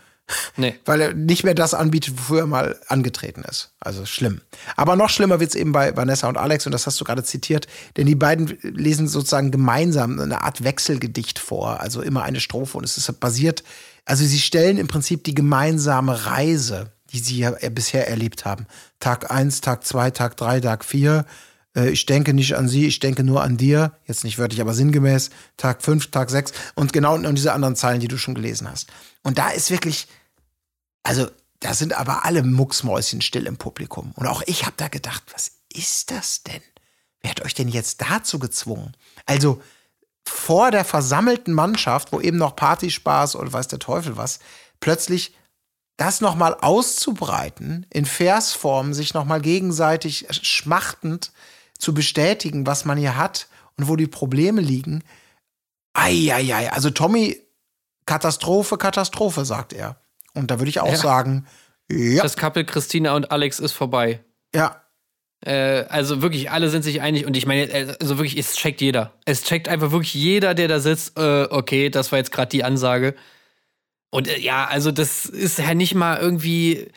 [0.58, 0.76] Nee.
[0.86, 3.72] Weil er nicht mehr das anbietet, wofür er mal angetreten ist.
[3.80, 4.42] Also schlimm.
[4.76, 7.24] Aber noch schlimmer wird es eben bei Vanessa und Alex, und das hast du gerade
[7.24, 12.78] zitiert, denn die beiden lesen sozusagen gemeinsam eine Art Wechselgedicht vor, also immer eine Strophe
[12.78, 13.64] und es ist basiert,
[14.06, 18.66] also sie stellen im Prinzip die gemeinsame Reise, die sie ja bisher erlebt haben.
[19.00, 21.26] Tag eins, Tag zwei, Tag drei, Tag vier.
[21.76, 23.94] Äh, Ich denke nicht an sie, ich denke nur an dir.
[24.06, 25.30] Jetzt nicht wörtlich, aber sinngemäß.
[25.58, 28.88] Tag fünf, Tag sechs und genau und diese anderen Zeilen, die du schon gelesen hast.
[29.24, 30.08] Und da ist wirklich,
[31.04, 31.28] also,
[31.60, 34.12] da sind aber alle Mucksmäuschen still im Publikum.
[34.16, 36.62] Und auch ich habe da gedacht, was ist das denn?
[37.22, 38.96] Wer hat euch denn jetzt dazu gezwungen?
[39.26, 39.62] Also,
[40.26, 44.40] vor der versammelten Mannschaft, wo eben noch Partyspaß oder weiß der Teufel was,
[44.80, 45.36] plötzlich
[46.00, 51.32] das nochmal auszubreiten, in Versform, sich nochmal gegenseitig schmachtend
[51.78, 53.48] zu bestätigen, was man hier hat
[53.78, 55.04] und wo die Probleme liegen.
[55.94, 57.42] Eieiei, also Tommy,
[58.06, 59.98] Katastrophe, Katastrophe, sagt er.
[60.34, 60.96] Und da würde ich auch Ja.
[60.98, 61.46] sagen,
[61.92, 64.24] ja, Das Couple Christina und Alex ist vorbei.
[64.56, 64.82] ja,
[65.42, 68.82] Äh, also wirklich, alle sind sich einig und ich meine, äh, also wirklich, es checkt
[68.82, 69.14] jeder.
[69.24, 72.66] Es checkt einfach wirklich jeder, der da sitzt, äh, okay, das war jetzt gerade die
[72.66, 73.16] Ansage.
[74.10, 76.88] Und äh, ja, also das ist ja nicht mal irgendwie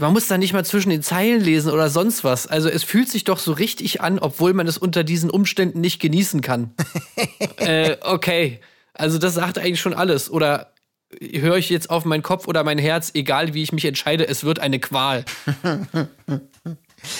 [0.00, 2.46] man muss da nicht mal zwischen den Zeilen lesen oder sonst was.
[2.46, 6.00] Also es fühlt sich doch so richtig an, obwohl man es unter diesen Umständen nicht
[6.00, 6.72] genießen kann.
[7.56, 8.60] äh, okay.
[8.94, 10.30] Also das sagt eigentlich schon alles.
[10.30, 10.72] Oder
[11.20, 14.44] höre ich jetzt auf meinen Kopf oder mein Herz, egal wie ich mich entscheide, es
[14.44, 15.24] wird eine Qual.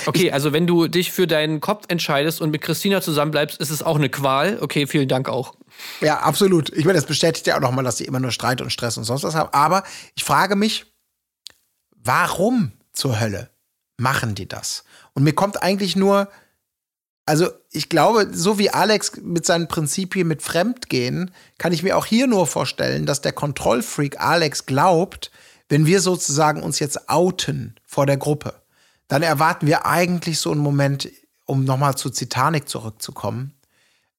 [0.06, 3.80] Okay, also wenn du dich für deinen Kopf entscheidest und mit Christina zusammenbleibst, ist es
[3.80, 4.58] auch eine Qual.
[4.60, 5.54] Okay, vielen Dank auch.
[6.00, 6.70] Ja, absolut.
[6.76, 9.04] Ich meine, das bestätigt ja auch nochmal, dass sie immer nur Streit und Stress und
[9.04, 9.52] sonst was haben.
[9.52, 10.86] Aber ich frage mich,
[11.94, 13.50] warum zur Hölle
[13.96, 14.84] machen die das?
[15.14, 16.28] Und mir kommt eigentlich nur,
[17.26, 22.06] also ich glaube, so wie Alex mit seinen Prinzipien mit Fremdgehen, kann ich mir auch
[22.06, 25.30] hier nur vorstellen, dass der Kontrollfreak Alex glaubt,
[25.68, 28.62] wenn wir sozusagen uns jetzt outen vor der Gruppe,
[29.08, 31.10] dann erwarten wir eigentlich so einen Moment,
[31.44, 33.57] um nochmal zu Titanic zurückzukommen,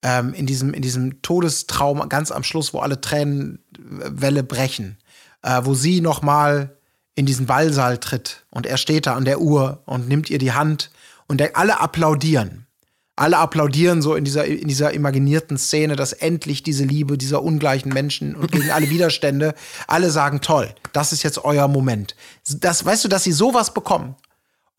[0.04, 4.98] ähm, in, diesem, in diesem Todestraum ganz am Schluss, wo alle Tränenwelle brechen,
[5.42, 6.78] äh, wo sie nochmal
[7.16, 10.54] in diesen Ballsaal tritt und er steht da an der Uhr und nimmt ihr die
[10.54, 10.90] Hand
[11.28, 12.66] und der, alle applaudieren.
[13.18, 17.92] Alle applaudieren so in dieser, in dieser imaginierten Szene, dass endlich diese Liebe dieser ungleichen
[17.92, 19.54] Menschen und gegen alle Widerstände,
[19.88, 22.16] alle sagen, toll, das ist jetzt euer Moment.
[22.50, 24.16] Das, weißt du, dass sie sowas bekommen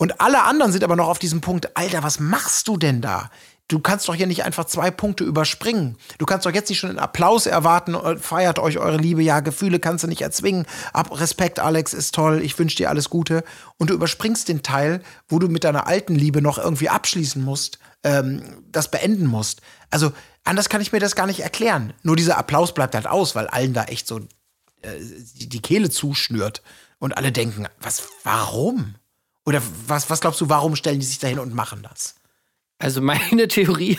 [0.00, 3.30] und alle anderen sind aber noch auf diesem Punkt, Alter, was machst du denn da?
[3.70, 5.96] Du kannst doch hier nicht einfach zwei Punkte überspringen.
[6.18, 9.22] Du kannst doch jetzt nicht schon einen Applaus erwarten, äh, feiert euch eure Liebe.
[9.22, 10.66] Ja, Gefühle kannst du nicht erzwingen.
[10.92, 12.42] Ab Respekt, Alex, ist toll.
[12.42, 13.44] Ich wünsche dir alles Gute.
[13.78, 17.78] Und du überspringst den Teil, wo du mit deiner alten Liebe noch irgendwie abschließen musst,
[18.02, 18.42] ähm,
[18.72, 19.60] das beenden musst.
[19.88, 20.10] Also,
[20.42, 21.92] anders kann ich mir das gar nicht erklären.
[22.02, 24.18] Nur dieser Applaus bleibt halt aus, weil allen da echt so
[24.82, 24.98] äh,
[25.36, 26.60] die, Kehle zuschnürt.
[26.98, 28.96] Und alle denken, was, warum?
[29.46, 32.16] Oder was, was glaubst du, warum stellen die sich dahin und machen das?
[32.80, 33.98] Also meine Theorie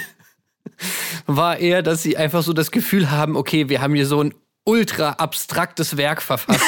[1.27, 4.33] war eher, dass sie einfach so das Gefühl haben, okay, wir haben hier so ein
[4.65, 6.59] ultra abstraktes Werk verfasst,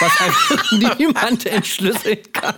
[0.00, 2.56] was einfach niemand entschlüsseln kann.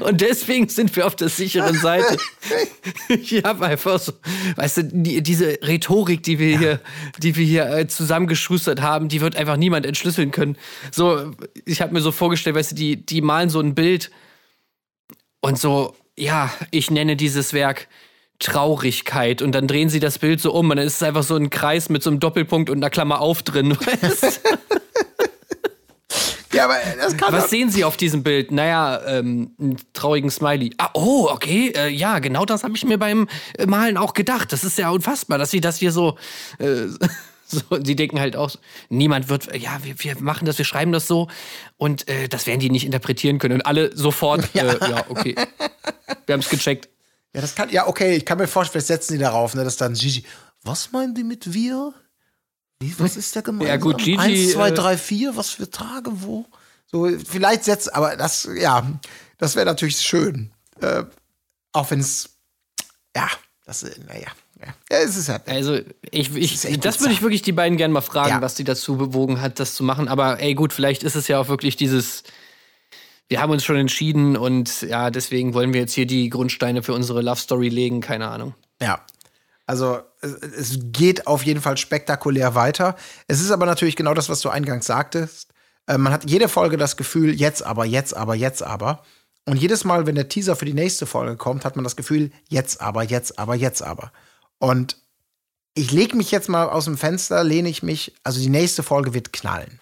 [0.00, 2.16] Und deswegen sind wir auf der sicheren Seite.
[3.08, 4.12] Ich habe einfach so,
[4.56, 6.80] weißt du, die, diese Rhetorik, die wir hier,
[7.18, 10.56] die wir hier äh, zusammengeschustert haben, die wird einfach niemand entschlüsseln können.
[10.90, 11.32] So,
[11.64, 14.10] ich habe mir so vorgestellt, weißt du, die, die malen so ein Bild
[15.40, 17.88] und so, ja, ich nenne dieses Werk
[18.38, 21.36] Traurigkeit und dann drehen sie das Bild so um und dann ist es einfach so
[21.36, 23.76] ein Kreis mit so einem Doppelpunkt und einer Klammer auf drin.
[24.02, 24.40] Weißt?
[26.52, 28.50] ja, aber das kann Was sehen Sie auf diesem Bild?
[28.50, 30.72] Naja, ähm, einen traurigen Smiley.
[30.78, 33.28] Ah, oh, okay, äh, ja, genau das habe ich mir beim
[33.66, 34.52] Malen auch gedacht.
[34.52, 36.18] Das ist ja unfassbar, dass Sie das hier so.
[36.58, 36.86] Äh,
[37.54, 38.50] So, die denken halt auch,
[38.88, 41.28] niemand wird, ja, wir, wir machen das, wir schreiben das so
[41.76, 43.54] und äh, das werden die nicht interpretieren können.
[43.54, 45.34] Und alle sofort, ja, äh, ja okay.
[46.26, 46.88] Wir haben es gecheckt.
[47.34, 49.76] Ja, das kann, ja, okay, ich kann mir vorstellen, vielleicht setzen die darauf, ne, dass
[49.76, 50.24] dann Gigi,
[50.62, 51.92] was meinen die mit wir?
[52.80, 53.68] Wie, was ist der gemeint?
[53.68, 54.18] Ja, gut, Gigi.
[54.18, 56.46] Eins, zwei, äh, drei, vier, was für Tage, wo?
[56.86, 58.86] So, vielleicht setzt, aber das, ja,
[59.38, 60.52] das wäre natürlich schön.
[60.80, 61.04] Äh,
[61.72, 62.30] auch wenn es,
[63.16, 63.28] ja,
[63.64, 64.28] das, naja,
[64.90, 65.48] ja, es ist halt.
[65.48, 65.78] Also,
[66.10, 68.42] ich, ich, das würde ich wirklich die beiden gerne mal fragen, ja.
[68.42, 70.08] was die dazu bewogen hat, das zu machen.
[70.08, 72.22] Aber ey, gut, vielleicht ist es ja auch wirklich dieses.
[73.28, 76.92] Wir haben uns schon entschieden und ja, deswegen wollen wir jetzt hier die Grundsteine für
[76.92, 78.00] unsere Love Story legen.
[78.00, 78.54] Keine Ahnung.
[78.80, 79.00] Ja.
[79.66, 82.96] Also, es geht auf jeden Fall spektakulär weiter.
[83.28, 85.54] Es ist aber natürlich genau das, was du eingangs sagtest.
[85.86, 89.02] Äh, man hat jede Folge das Gefühl, jetzt aber, jetzt aber, jetzt aber.
[89.46, 92.30] Und jedes Mal, wenn der Teaser für die nächste Folge kommt, hat man das Gefühl,
[92.48, 94.10] jetzt aber, jetzt aber, jetzt aber.
[94.58, 94.96] Und
[95.74, 99.14] ich lege mich jetzt mal aus dem Fenster, lehne ich mich, also die nächste Folge
[99.14, 99.80] wird knallen.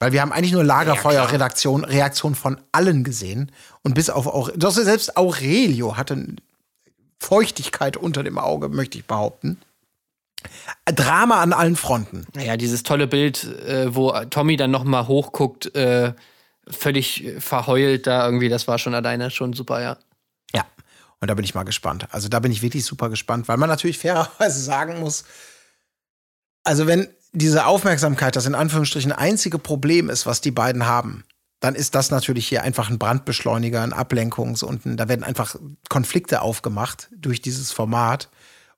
[0.00, 3.50] Weil wir haben eigentlich nur Lagerfeuer-Reaktion Reaktion von allen gesehen.
[3.82, 6.36] Und bis auf auch, selbst Aurelio hatte
[7.18, 9.58] Feuchtigkeit unter dem Auge, möchte ich behaupten.
[10.84, 12.26] Drama an allen Fronten.
[12.36, 16.12] Ja, dieses tolle Bild, äh, wo Tommy dann noch mal hochguckt, äh,
[16.68, 19.98] völlig verheult da irgendwie, das war schon alleine schon super, ja.
[21.20, 22.06] Und da bin ich mal gespannt.
[22.10, 25.24] Also da bin ich wirklich super gespannt, weil man natürlich fairerweise sagen muss,
[26.64, 31.24] also wenn diese Aufmerksamkeit das in Anführungsstrichen einzige Problem ist, was die beiden haben,
[31.60, 35.56] dann ist das natürlich hier einfach ein Brandbeschleuniger, ein Ablenkungs- und ein, da werden einfach
[35.88, 38.28] Konflikte aufgemacht durch dieses Format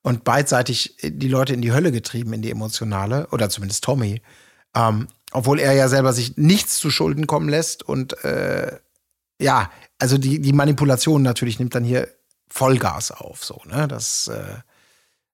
[0.02, 4.22] und beidseitig die Leute in die Hölle getrieben, in die emotionale, oder zumindest Tommy.
[4.74, 8.78] Ähm, obwohl er ja selber sich nichts zu Schulden kommen lässt und äh,
[9.40, 12.08] ja, also die, die Manipulation natürlich nimmt dann hier
[12.50, 13.44] Vollgas auf.
[13.44, 13.88] So, ne?
[13.88, 14.58] Das äh,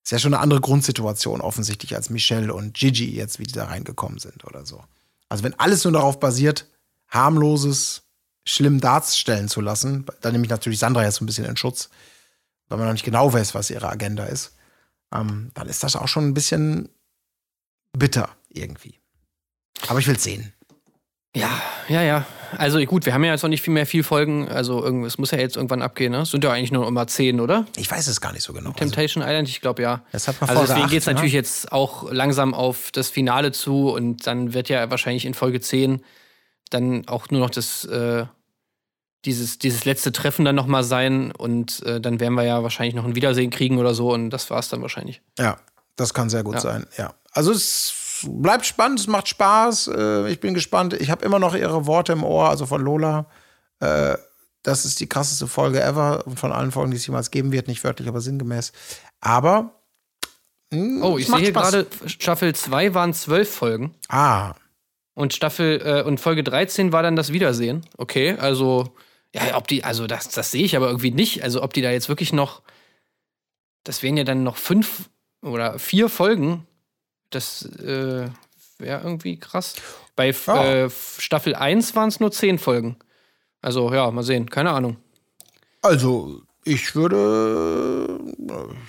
[0.05, 3.65] ist ja schon eine andere Grundsituation offensichtlich als Michelle und Gigi jetzt, wie die da
[3.65, 4.85] reingekommen sind oder so.
[5.29, 6.67] Also wenn alles nur darauf basiert,
[7.09, 8.03] harmloses,
[8.45, 11.91] schlimm darstellen zu lassen, dann nehme ich natürlich Sandra jetzt so ein bisschen in Schutz,
[12.69, 14.55] weil man noch nicht genau weiß, was ihre Agenda ist,
[15.13, 16.89] ähm, dann ist das auch schon ein bisschen
[17.93, 19.01] bitter irgendwie.
[19.89, 20.53] Aber ich will sehen.
[21.35, 22.27] Ja, ja, ja.
[22.57, 24.49] Also gut, wir haben ja jetzt noch nicht viel mehr viel Folgen.
[24.49, 26.23] Also es muss ja jetzt irgendwann abgehen, ne?
[26.23, 27.67] Es sind ja eigentlich nur immer zehn, oder?
[27.77, 28.71] Ich weiß es gar nicht so genau.
[28.71, 30.03] Also, Temptation Island, ich glaube ja.
[30.13, 31.15] Das hat man also deswegen geht es ne?
[31.15, 35.61] natürlich jetzt auch langsam auf das Finale zu und dann wird ja wahrscheinlich in Folge
[35.61, 36.03] 10
[36.71, 38.27] dann auch nur noch das äh,
[39.25, 43.05] dieses, dieses letzte Treffen dann nochmal sein und äh, dann werden wir ja wahrscheinlich noch
[43.05, 45.21] ein Wiedersehen kriegen oder so und das war's dann wahrscheinlich.
[45.39, 45.59] Ja,
[45.97, 46.61] das kann sehr gut Ja.
[46.61, 46.87] sein.
[46.97, 47.15] Ja.
[47.33, 47.93] Also es
[48.29, 49.89] bleibt spannend, es macht Spaß.
[49.89, 50.95] Äh, ich bin gespannt.
[50.95, 53.27] Ich habe immer noch ihre Worte im Ohr, also von Lola.
[53.81, 54.17] Äh,
[54.63, 57.69] das ist die krasseste Folge ever von allen Folgen, die es jemals geben wird.
[57.69, 58.73] Nicht wörtlich, aber sinngemäß.
[59.21, 59.71] Aber
[60.73, 63.95] mh, Oh, es ich sehe hier gerade, Staffel 2 waren zwölf Folgen.
[64.09, 64.55] Ah,
[65.15, 67.87] Und Staffel äh, und Folge 13 war dann das Wiedersehen.
[67.97, 68.93] Okay, also
[69.35, 71.43] ja, ob die, also das, das sehe ich aber irgendwie nicht.
[71.45, 72.63] Also ob die da jetzt wirklich noch,
[73.85, 75.09] das wären ja dann noch fünf
[75.43, 76.67] oder vier Folgen.
[77.31, 78.29] Das äh,
[78.79, 79.75] wäre irgendwie krass.
[80.15, 80.65] Bei Ja.
[80.87, 82.97] äh, Staffel 1 waren es nur zehn Folgen.
[83.63, 84.97] Also ja, mal sehen, keine Ahnung.
[85.83, 88.19] also ich würde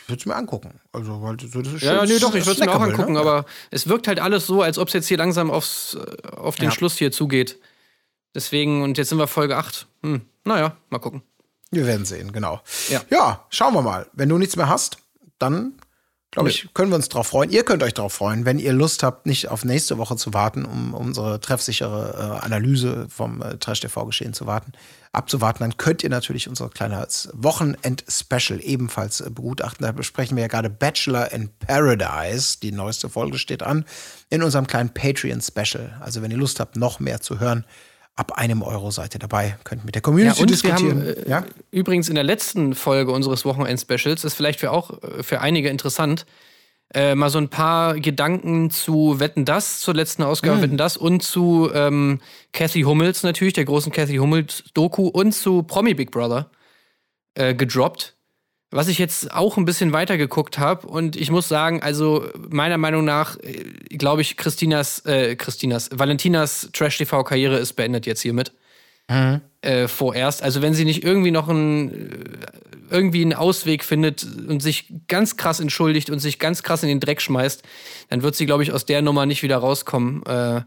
[0.10, 0.80] es mir angucken.
[0.92, 2.82] Also, weil so, das ist Ja, ja, schön nee, doch, ich würde es mir auch
[2.82, 3.20] angucken, ne?
[3.20, 6.56] aber es wirkt halt alles so, als ob es jetzt hier langsam aufs, äh, auf
[6.56, 6.72] den Ja.
[6.72, 7.60] Schluss hier zugeht.
[8.34, 9.88] Deswegen, und jetzt sind wir Folge 8.
[10.04, 11.22] Hm, naja, mal gucken.
[11.70, 12.62] Wir werden sehen, genau.
[12.90, 13.02] Ja.
[13.10, 14.08] ja, schauen wir mal.
[14.14, 14.98] Wenn du nichts mehr hast,
[15.38, 15.77] dann
[16.38, 17.50] glaube ich, können wir uns drauf freuen.
[17.50, 20.66] Ihr könnt euch drauf freuen, wenn ihr Lust habt, nicht auf nächste Woche zu warten,
[20.66, 24.74] um unsere treffsichere äh, Analyse vom äh, Trash TV-Geschehen zu warten,
[25.14, 29.84] abzuwarten, dann könnt ihr natürlich unser kleines Wochenend-Special ebenfalls äh, begutachten.
[29.84, 32.60] Da besprechen wir ja gerade Bachelor in Paradise.
[32.62, 33.84] Die neueste Folge steht an
[34.30, 35.98] in unserem kleinen Patreon-Special.
[36.02, 37.66] Also wenn ihr Lust habt, noch mehr zu hören,
[38.18, 41.02] ab einem Euro seid ihr dabei, könnt mit der Community und wir diskutieren.
[41.02, 41.46] haben äh, ja?
[41.72, 46.26] übrigens in der letzten Folge unseres Wochenend-Specials, ist vielleicht für auch äh, für einige interessant,
[46.94, 51.22] äh, mal so ein paar Gedanken zu Wetten das, zur letzten Ausgabe Wetten das und
[51.22, 52.20] zu ähm,
[52.54, 56.50] Kathy Hummels natürlich, der großen Kathy Hummels-Doku und zu Promi Big Brother
[57.36, 58.17] äh, gedroppt.
[58.70, 62.78] Was ich jetzt auch ein bisschen weiter geguckt habe und ich muss sagen, also meiner
[62.78, 63.64] Meinung nach, äh,
[63.98, 68.52] glaube ich, Christinas, äh, Christinas, Valentinas Trash-TV-Karriere ist beendet jetzt hiermit.
[69.62, 70.44] Äh, vorerst.
[70.44, 72.48] Also wenn sie nicht irgendwie noch einen, äh,
[72.90, 77.00] irgendwie einen Ausweg findet und sich ganz krass entschuldigt und sich ganz krass in den
[77.00, 77.64] Dreck schmeißt,
[78.10, 80.26] dann wird sie, glaube ich, aus der Nummer nicht wieder rauskommen.
[80.26, 80.62] Äh,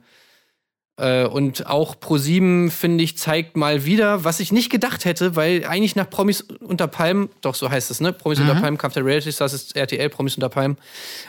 [1.24, 5.96] und auch Pro7, finde ich, zeigt mal wieder, was ich nicht gedacht hätte, weil eigentlich
[5.96, 8.12] nach Promis unter Palmen, doch so heißt es, ne?
[8.12, 10.76] Promis unter Palmen, Kampf der Reality Stars ist RTL, Promis unter Palmen,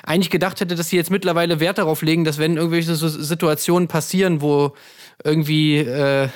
[0.03, 3.87] eigentlich gedacht hätte, dass sie jetzt mittlerweile Wert darauf legen, dass wenn irgendwelche so Situationen
[3.87, 4.73] passieren, wo
[5.23, 6.27] irgendwie äh,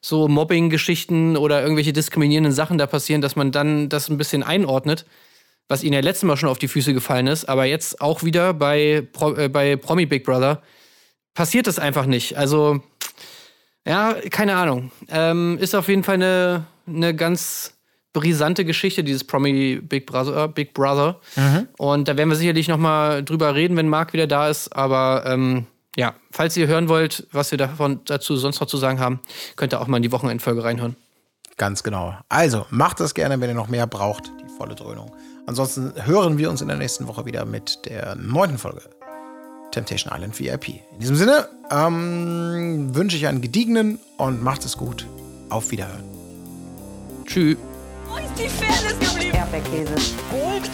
[0.00, 5.06] so Mobbing-Geschichten oder irgendwelche diskriminierenden Sachen da passieren, dass man dann das ein bisschen einordnet,
[5.66, 8.54] was ihnen ja letztes Mal schon auf die Füße gefallen ist, aber jetzt auch wieder
[8.54, 10.62] bei, Pro, äh, bei Promi Big Brother
[11.34, 12.36] passiert das einfach nicht.
[12.36, 12.80] Also,
[13.86, 14.90] ja, keine Ahnung.
[15.08, 17.74] Ähm, ist auf jeden Fall eine, eine ganz
[18.12, 20.48] brisante Geschichte, dieses Promi Big Brother.
[20.48, 21.20] Big Brother.
[21.76, 24.74] Und da werden wir sicherlich noch mal drüber reden, wenn Marc wieder da ist.
[24.74, 25.66] Aber ähm,
[25.96, 29.20] ja, falls ihr hören wollt, was wir davon dazu sonst noch zu sagen haben,
[29.56, 30.96] könnt ihr auch mal in die Wochenendfolge reinhören.
[31.56, 32.16] Ganz genau.
[32.28, 35.14] Also macht das gerne, wenn ihr noch mehr braucht, die volle Dröhnung.
[35.46, 38.82] Ansonsten hören wir uns in der nächsten Woche wieder mit der neunten Folge
[39.74, 40.68] Temptation Island VIP.
[40.68, 45.06] In diesem Sinne ähm, wünsche ich einen gediegenen und macht es gut.
[45.50, 46.04] Auf Wiederhören.
[47.26, 47.56] Tschüss.
[48.08, 49.36] Wo ist die Fairness geblieben?
[49.36, 49.94] Erdbeerkäse.
[50.30, 50.70] Gold,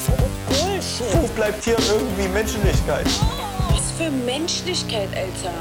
[0.48, 1.14] Bullshit.
[1.14, 3.06] Wo bleibt hier irgendwie Menschlichkeit?
[3.70, 5.54] Was für Menschlichkeit, Alter.